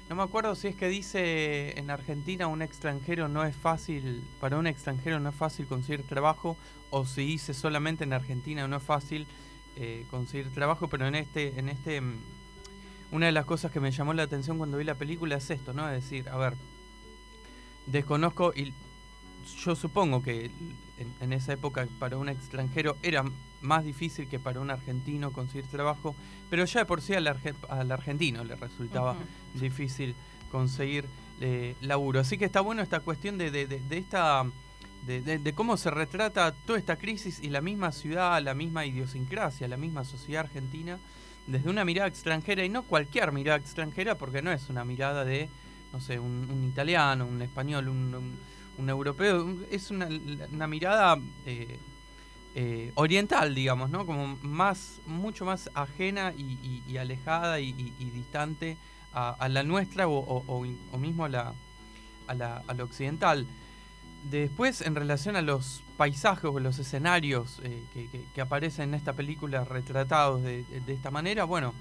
no 0.09 0.17
me 0.17 0.23
acuerdo 0.23 0.55
si 0.55 0.69
es 0.69 0.77
que 0.77 0.89
dice, 0.89 1.79
en 1.79 1.91
Argentina 1.91 2.47
un 2.47 2.63
extranjero 2.63 3.29
no 3.29 3.45
es 3.45 3.55
fácil, 3.57 4.23
para 4.41 4.57
un 4.59 4.67
extranjero 4.67 5.21
no 5.21 5.29
es 5.31 5.35
fácil 5.35 5.67
conseguir 5.67 6.03
trabajo, 6.07 6.57
o 6.91 7.05
si 7.05 7.27
dice 7.27 7.53
solamente 7.55 8.05
en 8.05 8.13
Argentina 8.13 8.67
no 8.69 8.77
es 8.77 8.83
fácil 8.83 9.27
eh, 9.77 10.07
conseguir 10.11 10.51
trabajo, 10.53 10.89
pero 10.89 11.07
en 11.07 11.15
este, 11.15 11.59
en 11.59 11.69
este, 11.69 12.01
mm, 12.01 12.17
una 13.13 13.27
de 13.27 13.33
las 13.33 13.45
cosas 13.45 13.71
que 13.73 13.81
me 13.81 13.91
llamó 13.91 14.15
la 14.15 14.23
atención 14.23 14.59
cuando 14.59 14.79
vi 14.79 14.85
la 14.85 14.95
película 14.95 15.37
es 15.37 15.51
esto, 15.51 15.73
¿no? 15.73 15.89
Es 15.91 16.03
decir, 16.05 16.29
a 16.29 16.37
ver, 16.37 16.55
desconozco 17.87 18.53
y 18.55 18.73
yo 19.65 19.77
supongo 19.77 20.23
que 20.23 20.51
en, 20.99 21.13
en 21.21 21.33
esa 21.33 21.53
época 21.53 21.87
para 21.99 22.17
un 22.17 22.29
extranjero 22.29 22.97
era 23.03 23.25
más 23.61 23.85
difícil 23.85 24.29
que 24.29 24.39
para 24.39 24.61
un 24.61 24.71
argentino 24.71 25.33
conseguir 25.33 25.67
trabajo, 25.67 26.15
pero 26.51 26.65
ya 26.65 26.81
de 26.81 26.87
por 26.87 27.01
sí 27.03 27.15
al, 27.15 27.27
arge- 27.27 27.55
al 27.69 27.91
argentino 27.91 28.45
le 28.45 28.55
resultaba 28.57 29.13
difícil 29.61 30.15
conseguir 30.51 31.05
eh, 31.41 31.75
laburo. 31.81 32.21
Así 32.21 32.37
que 32.39 32.45
está 32.45 32.61
bueno 32.61 32.83
esta 32.83 33.01
cuestión 33.01 33.39
de, 33.39 33.51
de- 33.51 33.67
de- 33.67 33.81
de 33.81 33.99
esta 33.99 34.45
de, 35.07 35.21
de- 35.23 35.39
de 35.39 35.53
cómo 35.53 35.77
se 35.77 35.91
retrata 35.91 36.53
toda 36.67 36.79
esta 36.79 36.97
crisis 36.97 37.39
y 37.43 37.51
la 37.51 37.61
misma 37.61 37.93
ciudad, 37.93 38.43
la 38.43 38.55
misma 38.55 38.85
idiosincrasia, 38.87 39.69
la 39.69 39.77
misma 39.77 40.05
sociedad 40.05 40.45
argentina 40.45 40.99
desde 41.47 41.71
una 41.71 41.85
mirada 41.85 42.09
extranjera 42.09 42.65
y 42.65 42.69
no 42.69 42.83
cualquier 42.83 43.33
mirada 43.33 43.59
extranjera 43.59 44.17
porque 44.17 44.43
no 44.43 44.51
es 44.53 44.69
una 44.69 44.85
mirada 44.85 45.25
de, 45.25 45.49
no 45.93 46.01
sé, 46.01 46.19
un, 46.19 46.49
un 46.51 46.65
italiano, 46.65 47.27
un 47.27 47.41
español, 47.41 47.89
un, 47.89 48.15
un- 48.15 48.39
un 48.79 48.89
europeo, 48.89 49.57
es 49.71 49.91
una, 49.91 50.67
mirada 50.67 51.19
eh, 51.45 51.79
eh, 52.55 52.93
oriental, 52.95 53.55
digamos, 53.55 53.91
¿no? 53.91 54.07
Como 54.07 54.39
más, 54.43 55.01
mucho 55.05 55.45
más 55.45 55.69
ajena 55.75 56.33
y, 56.37 56.97
alejada 56.97 57.61
y, 57.61 57.73
distante 57.73 58.77
a, 59.13 59.49
la 59.49 59.65
nuestra 59.65 60.09
o, 60.09 60.65
mismo 60.99 61.25
a 61.25 61.29
la, 61.29 62.63
occidental. 62.83 63.47
Después, 64.31 64.81
en 64.81 64.95
relación 64.95 65.37
a 65.37 65.43
los 65.43 65.83
paisajes 65.97 66.45
o 66.45 66.59
los 66.61 66.79
escenarios 66.79 67.61
eh, 67.65 67.83
que, 68.35 68.41
aparecen 68.41 68.91
en 68.91 68.95
esta 68.95 69.13
película 69.13 69.65
retratados 69.65 70.43
de, 70.43 70.65
esta 70.87 71.11
manera, 71.11 71.45
bueno, 71.45 71.75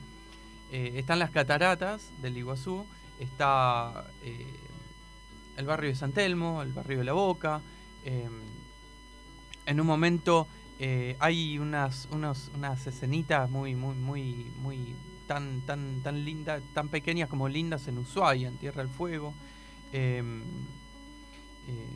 están 0.72 1.20
las 1.20 1.30
cataratas 1.30 2.12
del 2.22 2.38
Iguazú, 2.38 2.86
está 3.20 4.06
el 5.58 5.66
barrio 5.66 5.90
de 5.90 5.96
San 5.96 6.14
Telmo, 6.14 6.62
el 6.62 6.74
barrio 6.74 7.00
de 7.00 7.04
La 7.04 7.14
Boca. 7.14 7.62
eh, 8.06 8.30
en 9.66 9.82
un 9.82 9.88
momento 9.88 10.48
eh, 10.80 11.18
hay 11.20 11.60
unas, 11.60 12.08
unas 12.12 12.88
escenitas 12.88 13.50
muy, 13.50 13.76
muy, 13.76 13.96
muy, 13.96 14.52
muy 14.62 14.96
tan, 15.28 15.62
tan, 15.62 16.02
tan 16.02 16.26
lindas, 16.26 16.64
tan 16.74 16.88
pequeñas 16.88 17.30
como 17.30 17.48
lindas 17.48 17.88
en 17.88 18.00
Ushuaia, 18.00 18.48
en 18.48 18.58
Tierra 18.58 18.82
del 18.82 18.92
Fuego. 18.92 19.34
Eh, 19.94 20.24
eh, 21.68 21.90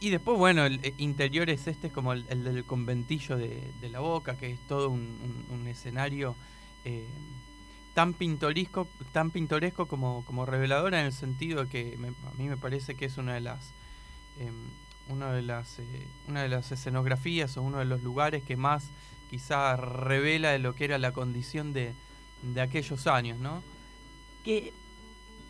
y 0.00 0.10
después, 0.10 0.36
bueno, 0.36 0.66
el 0.66 0.80
eh, 0.82 0.94
interior 0.98 1.48
es 1.48 1.66
este, 1.68 1.90
como 1.90 2.12
el, 2.12 2.26
el 2.28 2.44
del 2.44 2.64
conventillo 2.64 3.36
de, 3.36 3.72
de 3.80 3.88
la 3.88 4.00
Boca, 4.00 4.36
que 4.36 4.50
es 4.50 4.58
todo 4.66 4.90
un, 4.90 5.66
escenario 5.68 6.34
tan 7.94 8.14
pintoresco, 8.14 8.88
tan 9.12 9.30
pintoresco 9.30 9.86
como, 9.86 10.24
como 10.24 10.46
revelador 10.46 10.94
en 10.94 11.06
el 11.06 11.12
sentido 11.12 11.64
de 11.64 11.68
que 11.70 11.96
me- 11.98 12.08
a 12.08 12.34
mí 12.38 12.48
me 12.48 12.56
parece 12.56 12.94
que 12.94 13.04
es 13.06 13.18
una 13.18 13.34
de 13.34 13.40
las 13.40 13.72
em, 14.40 14.54
una 15.08 15.32
de 15.32 15.42
las 15.42 15.78
eh, 15.78 16.06
una 16.28 16.42
de 16.42 16.48
las 16.48 16.72
escenografías 16.72 17.56
o 17.56 17.62
uno 17.62 17.78
de 17.78 17.84
los 17.84 18.02
lugares 18.02 18.42
que 18.42 18.56
más 18.56 18.84
quizá 19.30 19.76
revela 19.76 20.50
de 20.50 20.58
lo 20.58 20.74
que 20.74 20.84
era 20.84 20.98
la 20.98 21.12
condición 21.12 21.72
de, 21.72 21.92
de 22.42 22.60
aquellos 22.60 23.06
años, 23.06 23.38
¿no? 23.38 23.62
que 24.44 24.72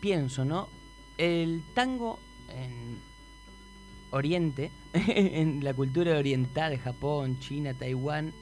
pienso, 0.01 0.45
¿no? 0.45 0.69
El 1.17 1.63
tango 1.73 2.19
en 2.49 2.99
Oriente, 4.11 4.69
en 4.93 5.63
la 5.63 5.73
cultura 5.73 6.17
oriental, 6.17 6.77
Japón, 6.77 7.39
China, 7.39 7.73
Taiwán, 7.73 8.33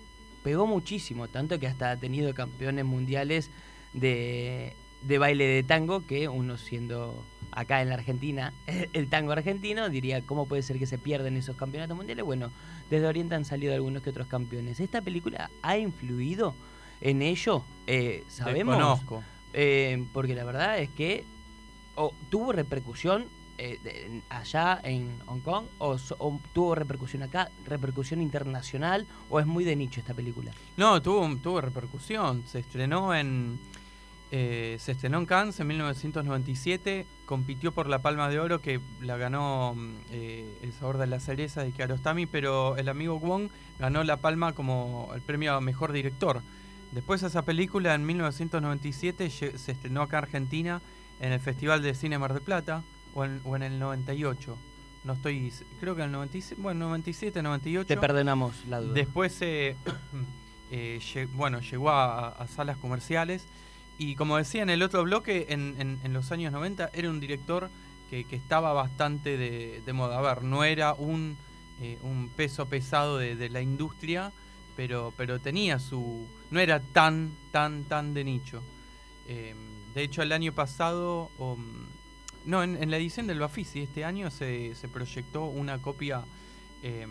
pegó 0.44 0.68
muchísimo, 0.68 1.28
tanto 1.30 1.60
que 1.60 1.68
hasta 1.68 1.92
ha 1.92 1.98
tenido 1.98 2.34
campeones 2.34 2.84
mundiales 2.84 3.50
de, 3.94 4.76
de 5.02 5.18
baile 5.18 5.46
de 5.46 5.64
tango, 5.64 6.06
que 6.06 6.28
uno 6.28 6.58
siendo 6.58 7.24
acá 7.52 7.82
en 7.82 7.90
la 7.90 7.96
Argentina, 7.96 8.54
el 8.94 9.10
tango 9.10 9.32
argentino, 9.34 9.90
diría, 9.90 10.22
¿cómo 10.22 10.46
puede 10.48 10.62
ser 10.64 10.80
que 10.80 10.86
se 10.86 10.98
pierden 10.98 11.38
esos 11.38 11.56
campeonatos 11.56 11.98
mundiales? 11.98 12.24
Bueno, 12.26 12.52
desde 12.90 13.08
Oriente 13.08 13.36
han 13.36 13.46
salido 13.46 13.74
algunos 13.74 14.02
que 14.02 14.10
otros 14.10 14.28
campeones. 14.28 14.80
¿Esta 14.80 15.02
película 15.02 15.50
ha 15.62 15.78
influido 15.78 16.56
en 17.02 17.22
ello? 17.22 17.64
Eh, 17.88 18.24
¿Sabemos? 18.28 18.76
Desconozco. 18.78 19.24
Eh, 19.54 20.06
porque 20.14 20.34
la 20.36 20.46
verdad 20.46 20.80
es 20.80 20.90
que 20.90 21.26
o 21.96 22.14
tuvo 22.30 22.54
repercusión 22.54 23.26
eh, 23.58 23.78
de- 23.84 24.22
allá 24.30 24.80
en 24.84 25.20
Hong 25.26 25.42
Kong 25.42 25.66
o, 25.78 25.98
o 26.20 26.40
tuvo 26.54 26.74
repercusión 26.74 27.22
acá, 27.24 27.52
repercusión 27.66 28.22
internacional 28.22 29.06
o 29.30 29.42
es 29.42 29.46
muy 29.46 29.66
de 29.66 29.76
nicho 29.76 30.00
esta 30.00 30.14
película. 30.14 30.52
No, 30.78 31.02
tuvo, 31.02 31.36
tuvo 31.36 31.60
repercusión. 31.60 32.44
Se 32.48 32.60
estrenó 32.60 33.14
en. 33.14 33.60
Eh, 34.32 34.78
se 34.80 34.94
estrenó 34.94 35.17
en 35.20 35.26
Cannes 35.26 35.60
en 35.60 35.67
1997. 35.67 37.06
Compitió 37.26 37.72
por 37.72 37.88
la 37.88 38.02
Palma 38.02 38.30
de 38.30 38.39
Oro 38.39 38.62
que 38.62 38.80
la 39.02 39.17
ganó 39.17 39.74
mm, 39.76 39.94
eh, 40.12 40.58
El 40.63 40.74
sabor 40.74 40.98
de 40.98 41.08
la 41.08 41.20
cereza 41.20 41.63
de 41.63 41.72
Kiarostami, 41.72 42.26
pero 42.26 42.78
el 42.78 42.89
amigo 42.89 43.20
Wong 43.20 43.50
ganó 43.80 44.04
la 44.04 44.17
Palma 44.17 44.54
como 44.54 45.12
el 45.15 45.22
premio 45.22 45.54
a 45.56 45.62
mejor 45.62 45.91
director. 45.91 46.41
Después 46.91 47.24
esa 47.24 47.44
película 47.44 47.94
en 47.96 48.06
1997 48.06 49.28
lle- 49.28 49.56
se 49.58 49.72
estrenó 49.72 50.02
acá 50.02 50.17
en 50.20 50.24
Argentina 50.26 50.82
en 51.20 51.32
el 51.34 51.39
Festival 51.39 51.82
de 51.82 51.94
Cine 51.94 52.17
Mar 52.20 52.34
del 52.34 52.41
Plata 52.44 52.84
o 53.13 53.24
en, 53.26 53.41
o 53.46 53.56
en 53.56 53.63
el 53.63 53.80
98. 53.80 54.58
No 55.04 55.13
estoy. 55.13 55.52
Creo 55.80 55.96
que 55.96 56.02
en 56.02 56.08
el 56.08 56.12
97, 56.12 56.62
bueno, 56.62 56.88
97, 56.88 57.41
98. 57.41 57.88
Te 57.88 57.98
perdonamos 57.98 58.65
la 58.67 58.82
duda. 58.82 58.94
Después, 58.94 59.36
eh, 59.41 59.76
eh, 60.72 61.28
bueno, 61.34 61.60
llegó 61.62 61.89
a, 61.89 62.30
a 62.30 62.48
salas 62.48 62.78
comerciales 62.78 63.46
y 64.02 64.16
como 64.16 64.38
decía 64.38 64.64
en 64.64 64.72
el 64.72 64.82
otro 64.82 65.04
bloque, 65.04 65.46
en, 65.50 66.00
los 66.12 66.32
años 66.32 66.52
90 66.52 66.90
era 66.92 67.08
un 67.08 67.20
director 67.20 67.70
que, 68.10 68.26
estaba 68.32 68.74
bastante 68.74 69.38
de, 69.38 69.94
moda. 69.94 70.18
A 70.18 70.22
ver, 70.22 70.44
no 70.44 70.64
era 70.64 70.96
un, 70.96 71.38
eh, 71.80 72.00
peso 72.36 72.66
pesado 72.66 73.20
de, 73.20 73.50
la 73.50 73.62
industria, 73.62 74.32
pero, 74.76 75.14
pero 75.16 75.40
tenía 75.40 75.78
su... 75.78 76.26
no 76.50 76.60
era 76.60 76.80
tan, 76.80 77.30
tan, 77.52 77.84
tan 77.84 78.16
de 78.16 78.24
nicho. 78.24 78.64
Eh, 79.28 79.54
de 79.94 80.02
hecho, 80.02 80.24
el 80.24 80.32
año 80.32 80.52
pasado, 80.52 81.30
mm, 81.38 82.50
no, 82.50 82.64
en, 82.64 82.90
la 82.90 82.98
edición 82.98 83.28
del 83.28 83.38
Bafisi 83.38 83.82
este 83.82 84.04
año 84.04 84.32
se, 84.32 84.74
proyectó 84.92 85.46
una 85.46 85.78
copia, 85.78 86.24
eh, 86.82 87.06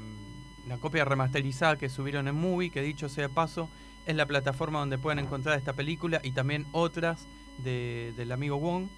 una 0.67 0.79
copia 0.79 1.05
remasterizada 1.05 1.79
que 1.79 1.89
subieron 1.89 2.27
en 2.27 2.35
Movie, 2.35 2.71
que 2.71 2.83
dicho 2.83 3.09
sea 3.09 3.29
paso, 3.29 3.71
es 4.07 4.17
la 4.17 4.27
plataforma 4.27 4.79
donde 4.81 4.99
pueden 4.99 5.19
encontrar 5.19 5.59
esta 5.59 5.73
película 5.75 6.21
y 6.23 6.33
también 6.33 6.67
otras 6.73 7.27
de- 7.59 8.13
del 8.17 8.33
amigo 8.33 8.57
Wong. 8.59 8.89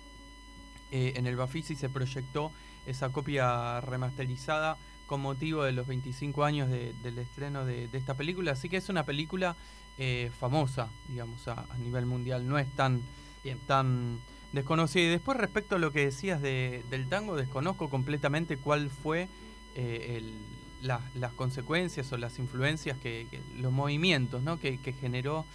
Eh, 0.90 1.14
en 1.16 1.26
el 1.26 1.36
Bafisi 1.36 1.74
se 1.74 1.88
proyectó 1.88 2.52
esa 2.86 3.10
copia 3.10 3.80
remasterizada 3.80 4.76
con 5.06 5.20
motivo 5.20 5.62
de 5.64 5.72
los 5.72 5.86
25 5.86 6.44
años 6.44 6.70
de- 6.70 6.92
del 7.02 7.18
estreno 7.18 7.64
de, 7.64 7.88
esta 7.92 8.14
película. 8.14 8.52
Así 8.52 8.68
que 8.68 8.76
es 8.76 8.88
una 8.88 9.04
película 9.04 9.56
eh, 9.98 10.30
famosa, 10.40 10.88
digamos, 11.08 11.46
a, 11.48 11.66
a 11.68 11.76
nivel 11.78 12.06
mundial. 12.06 12.48
No 12.48 12.58
es 12.58 12.66
tan, 12.76 13.02
Bien. 13.44 13.58
tan 13.66 14.20
desconocida. 14.52 15.04
Y 15.04 15.08
después 15.08 15.36
respecto 15.36 15.76
a 15.76 15.78
lo 15.78 15.92
que 15.92 16.06
decías 16.06 16.40
de- 16.40 16.82
del 16.88 17.08
tango, 17.08 17.36
desconozco 17.36 17.90
completamente 17.90 18.56
cuál 18.56 18.88
fue 18.88 19.28
eh, 19.74 20.16
el- 20.18 20.34
la- 20.82 21.00
las 21.14 21.32
consecuencias 21.32 22.12
o 22.12 22.16
las 22.16 22.38
influencias 22.38 22.98
que, 22.98 23.26
los 23.58 23.72
movimientos 23.72 24.42
¿no? 24.42 24.58
que, 24.58 24.78
generó 25.00 25.46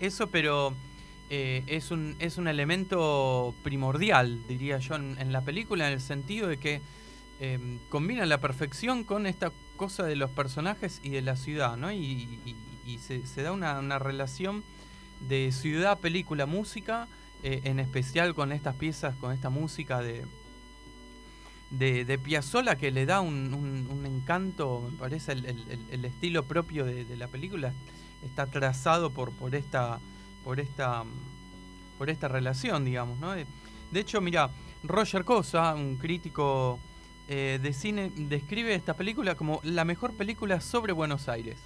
eso, 0.00 0.28
pero 0.28 0.74
eh, 1.30 1.62
es, 1.66 1.90
un, 1.90 2.16
es 2.18 2.36
un 2.38 2.48
elemento 2.48 3.54
primordial, 3.62 4.46
diría 4.46 4.78
yo, 4.78 4.96
en, 4.96 5.32
la 5.32 5.40
película, 5.40 5.86
en 5.88 5.94
el 5.94 6.00
sentido 6.00 6.48
de 6.48 6.58
que 6.58 6.80
eh, 7.40 7.78
combina 7.88 8.26
la 8.26 8.38
perfección 8.38 9.04
con 9.04 9.26
esta 9.26 9.50
cosa 9.76 10.04
de 10.04 10.16
los 10.16 10.30
personajes 10.30 11.00
y 11.02 11.10
de 11.10 11.22
la 11.22 11.36
ciudad, 11.36 11.76
¿no? 11.76 11.92
Y, 11.92 12.38
se 13.00 13.42
da 13.42 13.52
una, 13.52 13.78
una 13.78 13.98
relación 13.98 14.62
de 15.26 15.50
ciudad, 15.52 15.98
película, 15.98 16.44
música, 16.44 17.08
eh, 17.42 17.62
en 17.64 17.80
especial 17.80 18.34
con 18.34 18.52
estas 18.52 18.74
piezas, 18.74 19.16
con 19.16 19.32
esta 19.32 19.48
música 19.48 20.00
de, 20.02 20.26
de, 21.70 22.04
de 22.04 22.18
Piazzolla 22.18 22.76
que 22.76 22.90
le 22.90 23.06
da 23.06 23.20
un, 23.20 23.52
un- 23.54 23.88
un 23.90 24.06
encanto, 24.06 24.88
me 24.90 24.96
parece 24.98 25.32
el, 25.32 25.44
el- 25.90 26.04
estilo 26.04 26.44
propio 26.44 26.84
de, 26.84 27.04
de 27.04 27.16
la 27.16 27.26
película 27.28 27.72
está 28.24 28.46
trazado 28.46 29.10
por, 29.10 29.32
por 29.32 29.54
esta 29.54 29.98
por 30.44 30.60
esta 30.60 31.04
por 31.98 32.10
esta 32.10 32.28
relación, 32.28 32.84
digamos, 32.84 33.18
¿no? 33.18 33.32
De, 33.32 33.46
de 33.92 34.00
hecho, 34.00 34.20
mira, 34.20 34.50
Roger 34.82 35.24
Cosa, 35.24 35.74
un 35.74 35.96
crítico 35.96 36.78
eh, 37.28 37.58
de 37.62 37.72
cine, 37.72 38.10
describe 38.14 38.74
esta 38.74 38.94
película 38.94 39.34
como 39.36 39.60
la 39.62 39.84
mejor 39.84 40.12
película 40.14 40.60
sobre 40.60 40.92
Buenos 40.92 41.28
Aires. 41.28 41.56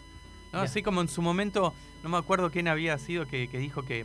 ¿no? 0.53 0.61
Así 0.61 0.83
como 0.83 1.01
en 1.01 1.09
su 1.09 1.21
momento, 1.23 1.75
no 2.03 2.09
me 2.11 2.17
acuerdo 2.19 2.51
quién 2.51 2.69
había 2.69 2.97
sido 2.99 3.27
que, 3.27 3.49
que 3.49 3.59
dijo 3.59 3.83
que, 3.83 4.05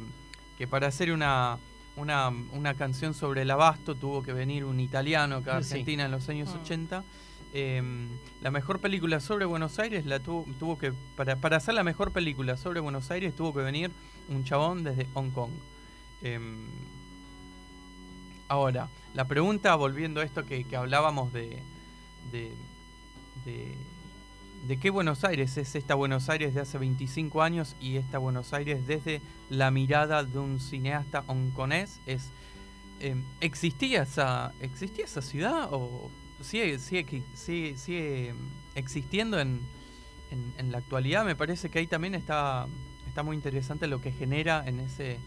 que 0.57 0.67
para 0.67 0.87
hacer 0.87 1.11
una, 1.11 1.57
una, 1.95 2.29
una 2.29 2.73
canción 2.73 3.13
sobre 3.13 3.43
el 3.43 3.51
abasto 3.51 3.95
tuvo 3.95 4.23
que 4.23 4.33
venir 4.33 4.65
un 4.65 4.79
italiano 4.79 5.37
acá 5.37 5.57
a 5.57 5.63
Sí. 5.63 5.73
Argentina 5.73 6.05
en 6.05 6.11
los 6.11 6.27
años 6.29 6.49
Mm. 6.53 6.61
80. 6.61 7.03
Eh, 7.55 7.83
la 8.41 8.49
mejor 8.49 8.79
película 8.79 9.19
sobre 9.19 9.45
Buenos 9.45 9.77
Aires 9.77 10.05
la 10.07 10.19
tuvo, 10.19 10.45
tuvo 10.59 10.77
que 10.79 10.91
para, 11.15 11.35
para 11.35 11.57
hacer 11.57 11.75
la 11.75 11.83
mejor 11.83 12.11
película 12.11 12.57
sobre 12.57 12.79
Buenos 12.79 13.11
Aires 13.11 13.35
tuvo 13.35 13.53
que 13.53 13.61
venir 13.61 13.91
un 14.29 14.43
chabón 14.43 14.83
desde 14.83 15.05
Hong 15.13 15.29
Kong. 15.29 15.51
Em, 16.23 16.65
ahora, 18.47 18.89
la 19.13 19.25
pregunta, 19.25 19.75
volviendo 19.75 20.21
a 20.21 20.23
esto 20.23 20.45
que, 20.45 20.63
que 20.63 20.75
hablábamos 20.75 21.31
de, 21.33 21.61
de, 22.31 22.51
de, 23.45 23.75
de 24.67 24.77
qué 24.77 24.89
Buenos 24.89 25.23
Aires 25.23 25.57
es 25.57 25.75
esta 25.75 25.95
Buenos 25.95 26.29
Aires 26.29 26.53
de 26.53 26.61
hace 26.61 26.77
25 26.77 27.41
años 27.41 27.75
y 27.81 27.97
esta 27.97 28.17
Buenos 28.17 28.53
Aires 28.53 28.87
desde 28.87 29.21
la 29.49 29.71
mirada 29.71 30.23
de 30.23 30.39
un 30.39 30.59
cineasta 30.59 31.23
hongkonés, 31.27 31.99
es 32.05 32.29
em, 32.99 33.23
¿existía, 33.41 34.03
esa, 34.03 34.53
¿existía 34.61 35.05
esa 35.05 35.21
ciudad 35.21 35.67
o 35.71 36.09
sigue, 36.41 36.79
sigue, 36.79 37.23
sigue, 37.35 38.29
em, 38.29 38.37
existiendo 38.75 39.39
en, 39.39 39.59
en, 40.31 40.53
en 40.57 40.71
la 40.71 40.77
actualidad? 40.77 41.25
Me 41.25 41.35
parece 41.35 41.69
que 41.69 41.79
ahí 41.79 41.87
también 41.87 42.15
está, 42.15 42.67
está 43.07 43.21
muy 43.21 43.35
interesante 43.35 43.87
lo 43.87 43.99
que 43.99 44.13
genera 44.13 44.63
en 44.65 44.79
ese, 44.79 45.19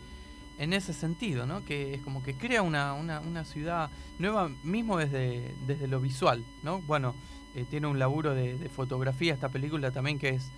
en 0.59 0.73
ese 0.73 0.93
sentido, 0.95 1.47
¿no? 1.47 1.65
Que 1.65 1.95
es 1.95 2.03
como 2.03 2.23
que 2.23 2.35
crea 2.35 2.63
una, 2.63 2.95
una, 2.95 3.21
una 3.21 3.45
ciudad 3.45 3.91
nueva 4.19 4.49
mismo 4.63 4.97
desde, 4.97 5.55
desde 5.67 5.87
lo 5.89 6.01
visual, 6.01 6.45
¿no? 6.63 6.81
Bueno, 6.81 7.15
eh, 7.57 7.65
tiene 7.69 7.87
un 7.89 7.99
laburo 7.99 8.35
de, 8.35 8.57
de 8.57 8.69
fotografía 8.69 9.35
esta 9.35 9.49
película 9.49 9.91
también 9.91 10.19
que 10.19 10.29
es 10.31 10.51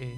eh, 0.00 0.16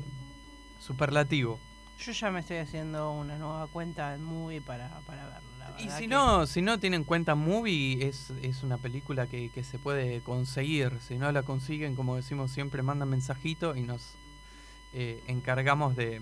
superlativo. 0.80 1.58
Yo 1.98 2.12
ya 2.12 2.30
me 2.30 2.40
estoy 2.40 2.58
haciendo 2.58 3.12
una 3.12 3.36
nueva 3.38 3.66
cuenta 3.66 4.14
en 4.14 4.22
Movie 4.22 4.60
para, 4.60 4.88
para 5.06 5.24
verlo. 5.26 5.48
la 5.58 5.80
Y 5.80 5.90
si 5.90 6.02
que- 6.02 6.08
no, 6.08 6.46
si 6.46 6.62
no 6.62 6.78
tienen 6.78 7.02
cuenta 7.04 7.34
Movie, 7.34 8.06
es, 8.06 8.30
es 8.42 8.62
una 8.62 8.78
película 8.78 9.26
que, 9.26 9.50
que 9.50 9.64
se 9.64 9.78
puede 9.78 10.20
conseguir. 10.20 10.92
Si 11.06 11.18
no 11.18 11.30
la 11.32 11.42
consiguen, 11.42 11.96
como 11.96 12.14
decimos 12.16 12.52
siempre, 12.52 12.82
mandan 12.82 13.08
mensajito 13.08 13.74
y 13.76 13.82
nos 13.82 14.14
eh, 14.94 15.20
encargamos 15.26 15.96
de, 15.96 16.20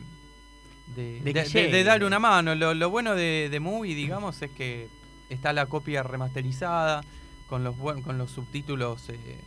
de, 0.96 1.20
De 1.20 1.33
que 1.35 1.42
de- 1.42 1.48
de- 1.50 1.62
de 1.62 1.68
llegue. 1.70 1.85
dar 1.85 2.02
una 2.05 2.18
mano. 2.18 2.55
Lo, 2.55 2.72
lo 2.72 2.88
bueno 2.88 3.14
de, 3.14 3.48
de 3.50 3.61
Movie, 3.61 3.94
digamos, 3.94 4.40
es 4.40 4.50
que 4.50 4.88
está 5.29 5.52
la 5.52 5.66
copia 5.66 6.02
remasterizada 6.02 7.02
con 7.48 7.62
los 7.64 7.76
con 7.76 8.16
los 8.18 8.31
subtítulos 8.31 9.09
eh, 9.11 9.38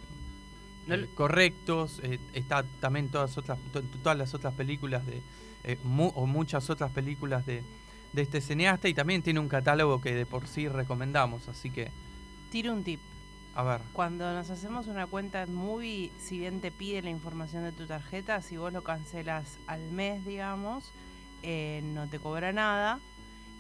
No 0.90 0.98
le- 0.98 1.08
correctos. 1.08 2.00
eh, 2.04 2.20
está 2.34 2.64
también 2.80 3.10
todas 3.10 3.38
otras 3.38 3.58
to- 3.72 3.82
todas 4.04 4.18
las 4.18 4.34
otras 4.34 4.54
películas 4.54 5.06
de 5.06 5.22
eh, 5.64 5.78
mu- 5.84 6.12
o 6.16 6.26
muchas 6.26 6.70
otras 6.70 6.92
películas 6.92 7.46
de, 7.46 7.64
de 8.14 8.22
este 8.22 8.42
cineasta 8.42 8.88
y 8.88 8.94
también 8.94 9.22
tiene 9.22 9.40
un 9.40 9.50
catálogo 9.50 10.02
que 10.02 10.14
de 10.16 10.26
por 10.26 10.48
sí 10.48 10.68
recomendamos. 10.68 11.48
Así 11.48 11.70
que, 11.70 11.92
Tiro 12.52 12.74
un 12.74 12.84
tip. 12.84 13.00
a 13.56 13.64
ver. 13.64 13.82
Cuando 13.94 14.34
nos 14.34 14.50
hacemos 14.50 14.88
una 14.88 15.06
cuenta 15.06 15.44
en 15.44 15.54
Movie, 15.54 16.12
si 16.20 16.40
bien 16.40 16.62
te 16.62 16.72
pide 16.72 17.02
la 17.02 17.10
información 17.10 17.64
de 17.64 17.72
tu 17.72 17.86
tarjeta, 17.86 18.42
si 18.42 18.58
vos 18.58 18.72
lo 18.74 18.84
cancelas 18.84 19.58
al 19.68 19.92
mes, 19.92 20.26
digamos, 20.26 20.92
eh, 21.44 21.82
no 21.84 22.08
te 22.08 22.20
cobra 22.20 22.52
nada. 22.54 23.00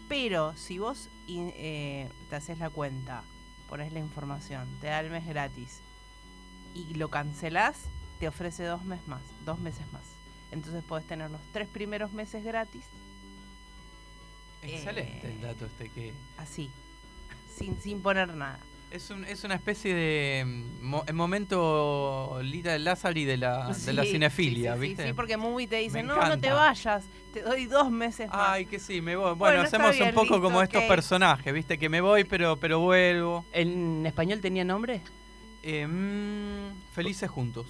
Pero 0.07 0.55
si 0.55 0.79
vos 0.79 1.09
in- 1.27 1.51
eh, 1.55 2.09
te 2.29 2.35
haces 2.37 2.57
la 2.59 2.69
cuenta, 2.71 3.21
pones 3.67 3.93
la 3.93 3.99
información, 3.99 4.67
te 4.81 4.87
da 4.87 5.01
el 5.01 5.11
mes 5.11 5.27
gratis 5.27 5.81
y 6.73 6.93
lo 6.95 7.09
cancelás, 7.09 7.77
te 8.19 8.27
ofrece 8.27 8.63
dos 8.63 8.83
meses 8.83 9.07
más, 9.07 9.21
dos 9.45 9.59
meses 9.59 9.81
más. 9.91 10.03
Entonces 10.51 10.83
podés 10.83 11.05
tener 11.05 11.29
los 11.29 11.41
tres 11.53 11.67
primeros 11.67 12.11
meses 12.11 12.43
gratis, 12.43 12.83
Excelente 14.61 15.27
Eh, 15.27 15.31
el 15.35 15.41
dato 15.41 15.65
este 15.65 15.89
que... 15.89 16.13
así, 16.37 16.69
sin, 17.57 17.79
sin 17.81 18.01
poner 18.01 18.33
nada. 18.33 18.59
Es, 18.91 19.09
un, 19.11 19.23
es 19.23 19.43
una 19.43 19.53
especie 19.55 19.93
de 19.93 20.43
mm, 20.45 20.83
mo- 20.85 21.03
el 21.07 21.13
momento 21.13 22.39
Lita 22.41 22.71
de 22.71 22.79
Lázaro 22.79 23.17
y 23.19 23.23
de 23.23 23.37
la, 23.37 23.67
de 23.71 23.93
la 23.93 24.03
cinefilia, 24.03 24.73
sí, 24.73 24.81
sí, 24.81 24.87
¿viste? 24.87 25.07
Sí, 25.07 25.13
porque 25.13 25.37
Movie 25.37 25.67
te 25.67 25.77
dice, 25.77 26.01
no, 26.03 26.15
no 26.27 26.39
te 26.39 26.51
vayas, 26.51 27.05
te 27.31 27.41
doy 27.43 27.67
dos 27.67 27.91
meses 27.91 28.27
más. 28.29 28.49
Ay, 28.49 28.65
que 28.65 28.79
sí, 28.79 28.99
me 28.99 29.15
voy. 29.15 29.35
Bueno, 29.35 29.61
hacemos 29.61 29.91
bien, 29.95 30.09
un 30.09 30.13
poco 30.15 30.23
listo, 30.35 30.41
como 30.41 30.61
estos 30.63 30.83
personajes, 30.83 31.53
¿viste? 31.53 31.77
Que 31.77 31.87
me 31.87 32.01
voy, 32.01 32.23
pero, 32.23 32.57
pero 32.59 32.79
vuelvo. 32.79 33.45
¿En 33.53 34.05
español 34.07 34.41
tenía 34.41 34.65
nombre? 34.65 35.01
Eh, 35.63 35.87
mm, 35.87 36.93
felices 36.93 37.29
juntos. 37.29 37.67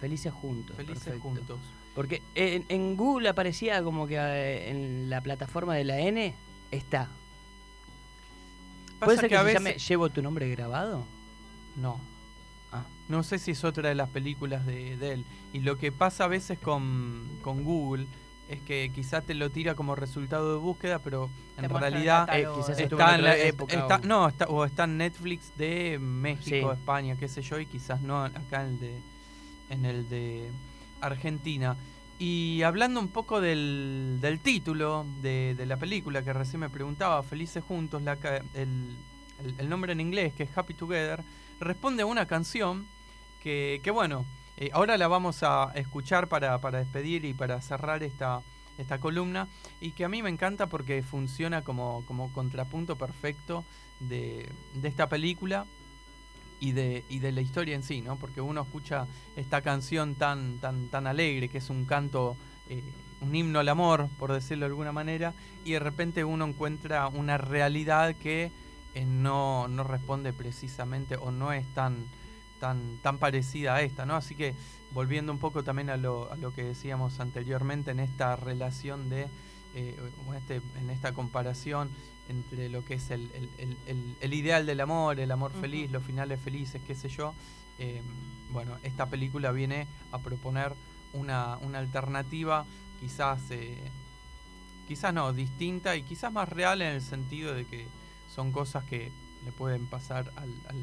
Felices 0.00 0.32
juntos. 0.32 0.76
Felices 0.76 1.04
perfecto. 1.04 1.28
juntos. 1.28 1.58
Porque 1.94 2.22
en, 2.34 2.64
en 2.68 2.96
Google 2.96 3.28
aparecía 3.28 3.82
como 3.82 4.06
que 4.06 4.16
eh, 4.16 4.70
en 4.70 5.10
la 5.10 5.20
plataforma 5.20 5.74
de 5.74 5.84
la 5.84 6.00
N 6.00 6.34
está. 6.70 7.08
¿Puede 8.98 9.18
ser 9.18 9.28
que, 9.28 9.36
a 9.36 9.40
se 9.40 9.44
veces... 9.44 9.62
llame 9.62 9.78
Llevo 9.78 10.10
tu 10.10 10.22
nombre 10.22 10.48
grabado? 10.48 11.04
No. 11.76 12.00
Ah. 12.72 12.84
No 13.08 13.22
sé 13.22 13.38
si 13.38 13.50
es 13.50 13.64
otra 13.64 13.88
de 13.88 13.94
las 13.94 14.08
películas 14.08 14.64
de, 14.64 14.96
de 14.96 15.12
él. 15.12 15.24
Y 15.52 15.60
lo 15.60 15.76
que 15.76 15.92
pasa 15.92 16.24
a 16.24 16.28
veces 16.28 16.58
con, 16.58 17.28
con 17.42 17.64
Google 17.64 18.06
es 18.52 18.60
que 18.62 18.90
quizás 18.94 19.24
te 19.24 19.34
lo 19.34 19.50
tira 19.50 19.74
como 19.74 19.94
resultado 19.94 20.52
de 20.52 20.58
búsqueda, 20.58 20.98
pero 20.98 21.30
en 21.56 21.68
realidad 21.70 22.28
Eh, 22.32 22.46
quizás 22.56 22.78
en 22.78 22.84
está, 22.92 23.14
en 23.14 23.24
la- 23.24 23.36
eh, 23.36 23.48
época 23.48 23.74
está- 23.74 23.96
o- 23.96 24.06
no, 24.06 24.28
está, 24.28 24.44
o 24.46 24.64
está 24.64 24.84
en 24.84 24.98
Netflix 24.98 25.52
de 25.56 25.98
México, 25.98 26.72
Sí. 26.72 26.78
España, 26.78 27.16
qué 27.16 27.28
sé 27.28 27.42
yo, 27.42 27.58
y 27.58 27.66
quizás 27.66 28.00
no 28.02 28.24
acá 28.24 28.62
en 28.64 28.68
el 28.74 28.80
de, 28.80 29.00
en 29.70 29.84
el 29.84 30.08
de 30.08 30.50
Argentina. 31.00 31.76
Y 32.18 32.62
hablando 32.62 33.00
un 33.00 33.08
poco 33.08 33.40
del, 33.40 34.18
del 34.20 34.38
título 34.38 35.04
de, 35.22 35.54
de 35.56 35.66
la 35.66 35.76
película 35.76 36.22
que 36.22 36.32
recién 36.32 36.60
me 36.60 36.70
preguntaba, 36.70 37.22
Felices 37.22 37.64
Juntos, 37.64 38.02
la 38.02 38.16
ca- 38.16 38.42
el, 38.54 38.96
el- 39.44 39.54
el 39.58 39.68
nombre 39.68 39.92
en 39.92 40.00
inglés, 40.00 40.32
que 40.34 40.44
es 40.44 40.56
Happy 40.56 40.74
Together, 40.74 41.22
responde 41.58 42.02
a 42.02 42.06
una 42.06 42.26
canción 42.26 42.86
que, 43.42 43.80
que 43.82 43.90
bueno, 43.90 44.24
eh, 44.62 44.70
ahora 44.74 44.96
la 44.96 45.08
vamos 45.08 45.42
a 45.42 45.72
escuchar 45.74 46.28
para, 46.28 46.56
para 46.60 46.78
despedir 46.78 47.24
y 47.24 47.34
para 47.34 47.60
cerrar 47.60 48.04
esta, 48.04 48.42
esta 48.78 49.00
columna, 49.00 49.48
y 49.80 49.90
que 49.90 50.04
a 50.04 50.08
mí 50.08 50.22
me 50.22 50.30
encanta 50.30 50.68
porque 50.68 51.02
funciona 51.02 51.62
como, 51.64 52.04
como 52.06 52.32
contrapunto 52.32 52.94
perfecto 52.94 53.64
de, 53.98 54.48
de 54.74 54.88
esta 54.88 55.08
película 55.08 55.66
y 56.60 56.70
de, 56.70 57.04
y 57.08 57.18
de 57.18 57.32
la 57.32 57.40
historia 57.40 57.74
en 57.74 57.82
sí, 57.82 58.02
¿no? 58.02 58.14
Porque 58.14 58.40
uno 58.40 58.60
escucha 58.62 59.08
esta 59.34 59.62
canción 59.62 60.14
tan, 60.14 60.58
tan, 60.58 60.86
tan 60.90 61.08
alegre, 61.08 61.48
que 61.48 61.58
es 61.58 61.68
un 61.68 61.84
canto, 61.84 62.36
eh, 62.68 62.84
un 63.20 63.34
himno 63.34 63.58
al 63.58 63.68
amor, 63.68 64.10
por 64.16 64.32
decirlo 64.32 64.66
de 64.66 64.70
alguna 64.70 64.92
manera, 64.92 65.34
y 65.64 65.72
de 65.72 65.80
repente 65.80 66.22
uno 66.22 66.44
encuentra 66.44 67.08
una 67.08 67.36
realidad 67.36 68.14
que 68.14 68.52
eh, 68.94 69.04
no, 69.04 69.66
no 69.66 69.82
responde 69.82 70.32
precisamente 70.32 71.16
o 71.16 71.32
no 71.32 71.52
es 71.52 71.66
tan, 71.74 72.06
tan, 72.62 72.98
tan 73.02 73.18
parecida 73.18 73.74
a 73.74 73.82
esta, 73.82 74.06
¿no? 74.06 74.14
Así 74.14 74.36
que 74.36 74.54
volviendo 74.92 75.32
un 75.32 75.38
poco 75.40 75.64
también 75.64 75.90
a 75.90 75.96
lo, 75.96 76.30
a 76.30 76.36
lo 76.36 76.54
que 76.54 76.62
decíamos 76.62 77.18
anteriormente 77.18 77.90
en 77.90 77.98
esta 77.98 78.36
relación 78.36 79.08
de, 79.10 79.26
eh, 79.74 79.96
este, 80.36 80.60
en 80.78 80.88
esta 80.90 81.12
comparación 81.12 81.90
entre 82.28 82.68
lo 82.68 82.84
que 82.84 82.94
es 82.94 83.10
el, 83.10 83.22
el- 83.34 83.50
el- 83.58 83.76
el- 83.86 84.16
el 84.20 84.32
ideal 84.34 84.64
del 84.64 84.80
amor, 84.80 85.18
el 85.18 85.32
amor 85.32 85.50
feliz, 85.60 85.90
los 85.90 86.04
finales 86.04 86.38
felices, 86.40 86.80
qué 86.86 86.94
sé 86.94 87.08
yo. 87.08 87.34
eh, 87.80 88.00
bueno, 88.52 88.76
esta 88.84 89.06
película 89.06 89.50
viene 89.50 89.88
a 90.12 90.18
proponer 90.18 90.72
una, 91.14 91.56
una 91.62 91.78
alternativa 91.80 92.64
quizás, 93.00 93.40
eh, 93.50 93.76
quizás 94.86 95.12
no, 95.12 95.32
distinta 95.32 95.96
y 95.96 96.02
quizás 96.04 96.32
más 96.32 96.48
real 96.48 96.80
en 96.82 96.92
el 96.92 97.02
sentido 97.02 97.54
de 97.54 97.64
que 97.64 97.86
son 98.32 98.52
cosas 98.52 98.84
que 98.84 99.10
le 99.44 99.50
pueden 99.52 99.86
pasar 99.86 100.30
al, 100.36 100.52
al, 100.68 100.76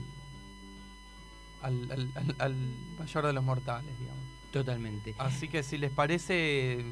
al- 1.61 2.11
al- 2.39 2.55
mayor 2.97 3.25
de 3.27 3.33
los 3.33 3.43
mortales, 3.43 3.97
digamos. 3.99 4.23
Totalmente. 4.51 5.13
Así 5.17 5.47
que 5.47 5.61
si 5.63 5.77
les 5.77 5.91
parece, 5.91 6.83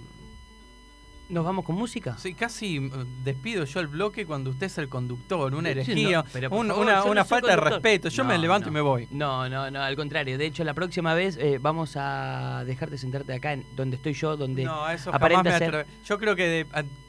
¿Nos 1.29 1.43
vamos 1.43 1.65
con 1.65 1.75
música? 1.75 2.17
sí, 2.17 2.33
casi 2.33 2.77
eh, 2.77 2.89
despido 3.25 3.65
yo 3.65 3.79
el 3.81 3.87
bloque 3.87 4.25
cuando 4.25 4.49
usted 4.51 4.67
es 4.67 4.77
el 4.77 4.87
conductor, 4.87 5.53
una 5.55 5.67
Sí, 5.67 5.79
herejía, 5.79 6.23
no, 6.49 6.49
un- 6.55 6.71
una, 6.71 6.97
no 6.97 7.11
una 7.11 7.25
falta 7.25 7.47
de 7.49 7.55
respeto. 7.57 8.07
Yo 8.09 8.23
me 8.23 8.37
levanto 8.37 8.69
y 8.69 8.71
me 8.71 8.79
voy. 8.79 9.07
No, 9.11 9.49
no, 9.49 9.69
no, 9.69 9.81
al 9.81 9.95
contrario. 9.97 10.37
De 10.37 10.45
hecho, 10.45 10.63
la 10.63 10.73
próxima 10.73 11.13
vez 11.15 11.35
eh, 11.37 11.57
vamos 11.61 11.93
a 11.97 12.63
dejarte 12.65 12.97
sentarte 12.97 13.33
acá, 13.33 13.51
en, 13.53 13.65
donde 13.75 13.97
estoy 13.97 14.13
yo, 14.13 14.37
donde... 14.37 14.63
No, 14.63 14.89
eso 14.89 15.13
aparenta 15.13 15.51
jamás 15.51 15.59
me 15.59 15.65
ser- 15.71 15.87
Yo 16.05 16.17
creo 16.17 16.35
que 16.37 16.43
de- 16.47 16.65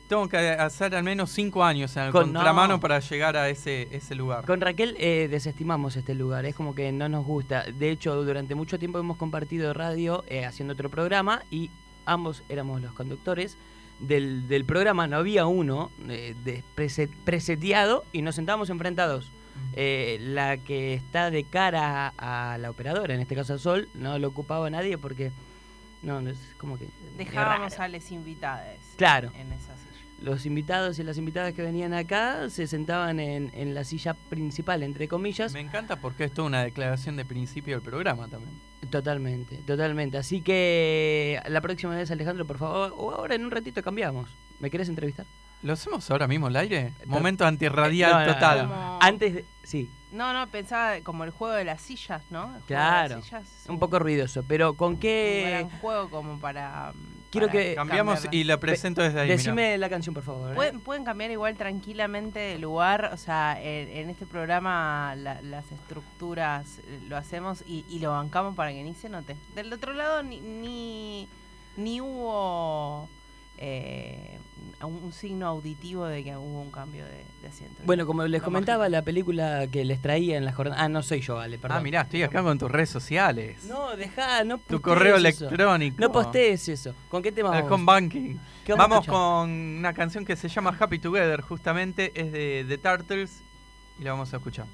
tengo 0.08 0.28
que 0.28 0.36
hacer 0.38 0.94
al 0.94 1.02
menos 1.04 1.30
cinco 1.30 1.62
años 1.62 1.96
en 1.96 2.04
el 2.04 2.12
Con- 2.12 2.32
contramano 2.32 2.74
no. 2.74 2.80
para 2.80 2.98
llegar 3.00 3.36
a 3.36 3.48
ese, 3.48 3.88
ese 3.92 4.14
lugar. 4.14 4.44
Con 4.46 4.60
Raquel 4.60 4.96
eh, 4.98 5.28
desestimamos 5.30 5.96
este 5.96 6.14
lugar, 6.14 6.44
es 6.46 6.54
como 6.54 6.74
que 6.74 6.90
no 6.92 7.08
nos 7.08 7.24
gusta. 7.24 7.64
De 7.64 7.90
hecho, 7.90 8.14
durante 8.24 8.54
mucho 8.54 8.78
tiempo 8.78 8.98
hemos 8.98 9.16
compartido 9.16 9.72
radio 9.74 10.24
eh, 10.28 10.44
haciendo 10.44 10.74
otro 10.74 10.88
programa 10.90 11.42
y 11.50 11.70
ambos 12.06 12.42
éramos 12.48 12.80
los 12.80 12.92
conductores 12.92 13.56
del, 14.00 14.48
del 14.48 14.64
programa. 14.64 15.06
No 15.06 15.18
había 15.18 15.46
uno 15.46 15.90
eh, 16.08 16.34
de 16.44 16.64
preseteado 17.24 18.04
y 18.12 18.22
nos 18.22 18.34
sentábamos 18.34 18.70
enfrentados. 18.70 19.30
Eh, 19.74 20.18
la 20.20 20.56
que 20.56 20.94
está 20.94 21.30
de 21.32 21.42
cara 21.44 22.12
a 22.16 22.58
la 22.58 22.70
operadora, 22.70 23.12
en 23.14 23.20
este 23.20 23.34
caso 23.34 23.54
a 23.54 23.58
Sol, 23.58 23.88
no 23.94 24.18
lo 24.18 24.28
ocupaba 24.28 24.70
nadie 24.70 24.96
porque 24.98 25.32
no, 26.02 26.20
no 26.22 26.30
es 26.30 26.38
como 26.58 26.78
que 26.78 26.86
Dejábamos 27.16 27.78
a 27.80 27.88
les 27.88 28.10
invitades 28.12 28.78
Claro. 28.96 29.32
en 29.36 29.52
esa 29.52 29.76
silla. 29.76 29.87
Los 30.20 30.46
invitados 30.46 30.98
y 30.98 31.04
las 31.04 31.16
invitadas 31.16 31.54
que 31.54 31.62
venían 31.62 31.94
acá 31.94 32.50
se 32.50 32.66
sentaban 32.66 33.20
en, 33.20 33.50
en 33.54 33.72
la 33.74 33.84
silla 33.84 34.14
principal, 34.14 34.82
entre 34.82 35.06
comillas. 35.06 35.52
Me 35.52 35.60
encanta 35.60 35.96
porque 36.00 36.24
esto 36.24 36.42
es 36.42 36.46
una 36.46 36.62
declaración 36.64 37.16
de 37.16 37.24
principio 37.24 37.76
del 37.76 37.82
programa 37.82 38.26
también. 38.26 38.60
Totalmente, 38.90 39.58
totalmente. 39.58 40.18
Así 40.18 40.40
que 40.40 41.40
la 41.48 41.60
próxima 41.60 41.94
vez, 41.94 42.10
Alejandro, 42.10 42.46
por 42.46 42.58
favor, 42.58 42.94
o 42.96 43.12
ahora 43.12 43.34
en 43.36 43.44
un 43.44 43.50
ratito 43.52 43.82
cambiamos. 43.82 44.28
¿Me 44.58 44.70
querés 44.70 44.88
entrevistar? 44.88 45.24
¿Lo 45.62 45.72
hacemos 45.72 46.08
ahora 46.10 46.26
mismo 46.26 46.46
al 46.48 46.56
aire? 46.56 46.92
To- 47.02 47.06
Momento 47.08 47.44
antirradial 47.46 48.12
No, 48.12 48.26
no, 48.26 48.34
total. 48.34 48.58
no. 48.62 48.68
Como- 48.74 48.98
Antes 49.02 49.34
de... 49.34 49.44
Sí, 49.62 49.90
No, 50.10 50.32
no, 50.32 50.48
pensaba 50.48 51.00
como 51.02 51.24
el 51.24 51.30
juego 51.30 51.54
de 51.54 51.64
las 51.64 51.80
sillas, 51.82 52.22
¿no? 52.30 52.42
El 52.44 52.48
juego 52.48 52.58
de 52.60 52.66
Claro. 52.66 53.16
las 53.16 53.24
sillas 53.24 53.42
es 53.64 53.68
un 53.68 53.78
poco 53.78 53.98
ruidoso, 53.98 54.42
pero 54.48 54.74
¿con 54.74 54.94
un 54.94 54.98
qué...? 55.00 55.44
gran 55.48 55.70
juego 55.80 56.08
como 56.10 56.40
para. 56.40 56.92
Quiero 57.30 57.46
para 57.48 57.58
que- 57.60 57.74
Cambiamos 57.74 58.26
y 58.30 58.44
la 58.44 58.58
presento 58.58 59.02
desde 59.02 59.20
ahí. 59.20 59.26
mirá. 59.28 59.36
Decime 59.36 59.76
la 59.78 59.88
canción, 59.90 60.14
por 60.14 60.24
favor. 60.24 60.52
¿eh? 60.52 60.54
Pueden, 60.54 60.80
pueden 60.80 61.04
cambiar 61.04 61.30
igual 61.30 61.56
tranquilamente 61.56 62.38
de 62.38 62.58
lugar, 62.58 63.10
o 63.12 63.16
sea, 63.18 63.60
en, 63.62 63.88
en 63.90 64.10
este 64.10 64.24
programa 64.24 65.14
la- 65.16 65.42
las 65.42 65.70
estructuras 65.70 66.78
eh, 66.86 67.00
lo 67.08 67.16
hacemos 67.16 67.62
y, 67.66 67.84
y 67.90 67.98
lo 67.98 68.12
bancamos 68.12 68.54
para 68.56 68.72
que 68.72 68.82
ni 68.82 68.94
se 68.94 69.08
note. 69.08 69.36
Del 69.54 69.72
otro 69.72 69.92
lado 69.92 70.22
ni, 70.22 70.40
ni, 70.40 71.28
ni 71.76 72.00
hubo 72.00 73.08
eh, 73.58 74.38
un, 74.82 74.94
un 75.02 75.12
signo 75.12 75.46
auditivo 75.46 76.06
de 76.06 76.22
que 76.22 76.36
hubo 76.36 76.60
un 76.60 76.70
cambio 76.70 77.04
de, 77.04 77.24
de 77.42 77.48
asiento. 77.48 77.82
Bueno, 77.84 78.06
como 78.06 78.24
les 78.26 78.42
comentaba, 78.42 78.84
mágico. 78.84 78.92
la 78.92 79.02
película 79.02 79.66
que 79.66 79.84
les 79.84 80.00
traía 80.00 80.36
en 80.36 80.44
la 80.44 80.52
jornada... 80.52 80.82
Ah, 80.82 80.88
no 80.88 81.02
soy 81.02 81.20
yo, 81.20 81.38
Ale, 81.38 81.58
perdón. 81.58 81.78
Ah, 81.78 81.80
mirá, 81.80 82.00
estoy 82.02 82.22
acá 82.22 82.42
con 82.42 82.58
tus 82.58 82.70
redes 82.70 82.90
sociales. 82.90 83.64
No, 83.64 83.96
dejá, 83.96 84.44
no 84.44 84.58
tu 84.58 84.80
correo 84.80 85.16
eso. 85.16 85.46
electrónico. 85.46 85.96
No 86.00 86.12
postees 86.12 86.68
eso. 86.68 86.94
¿Con 87.08 87.22
qué 87.22 87.32
tema 87.32 87.50
vamos? 87.50 87.70
home 87.72 87.84
banking. 87.84 88.36
¿Qué 88.64 88.72
vamos 88.74 88.84
a 88.84 88.88
Vamos 88.88 89.06
con 89.06 89.50
una 89.50 89.92
canción 89.92 90.24
que 90.24 90.36
se 90.36 90.48
llama 90.48 90.76
Happy 90.78 90.98
Together, 90.98 91.40
justamente 91.40 92.12
es 92.14 92.32
de 92.32 92.64
The 92.68 92.78
Turtles 92.78 93.42
y 93.98 94.04
la 94.04 94.12
vamos 94.12 94.32
a 94.32 94.36
escuchar. 94.36 94.66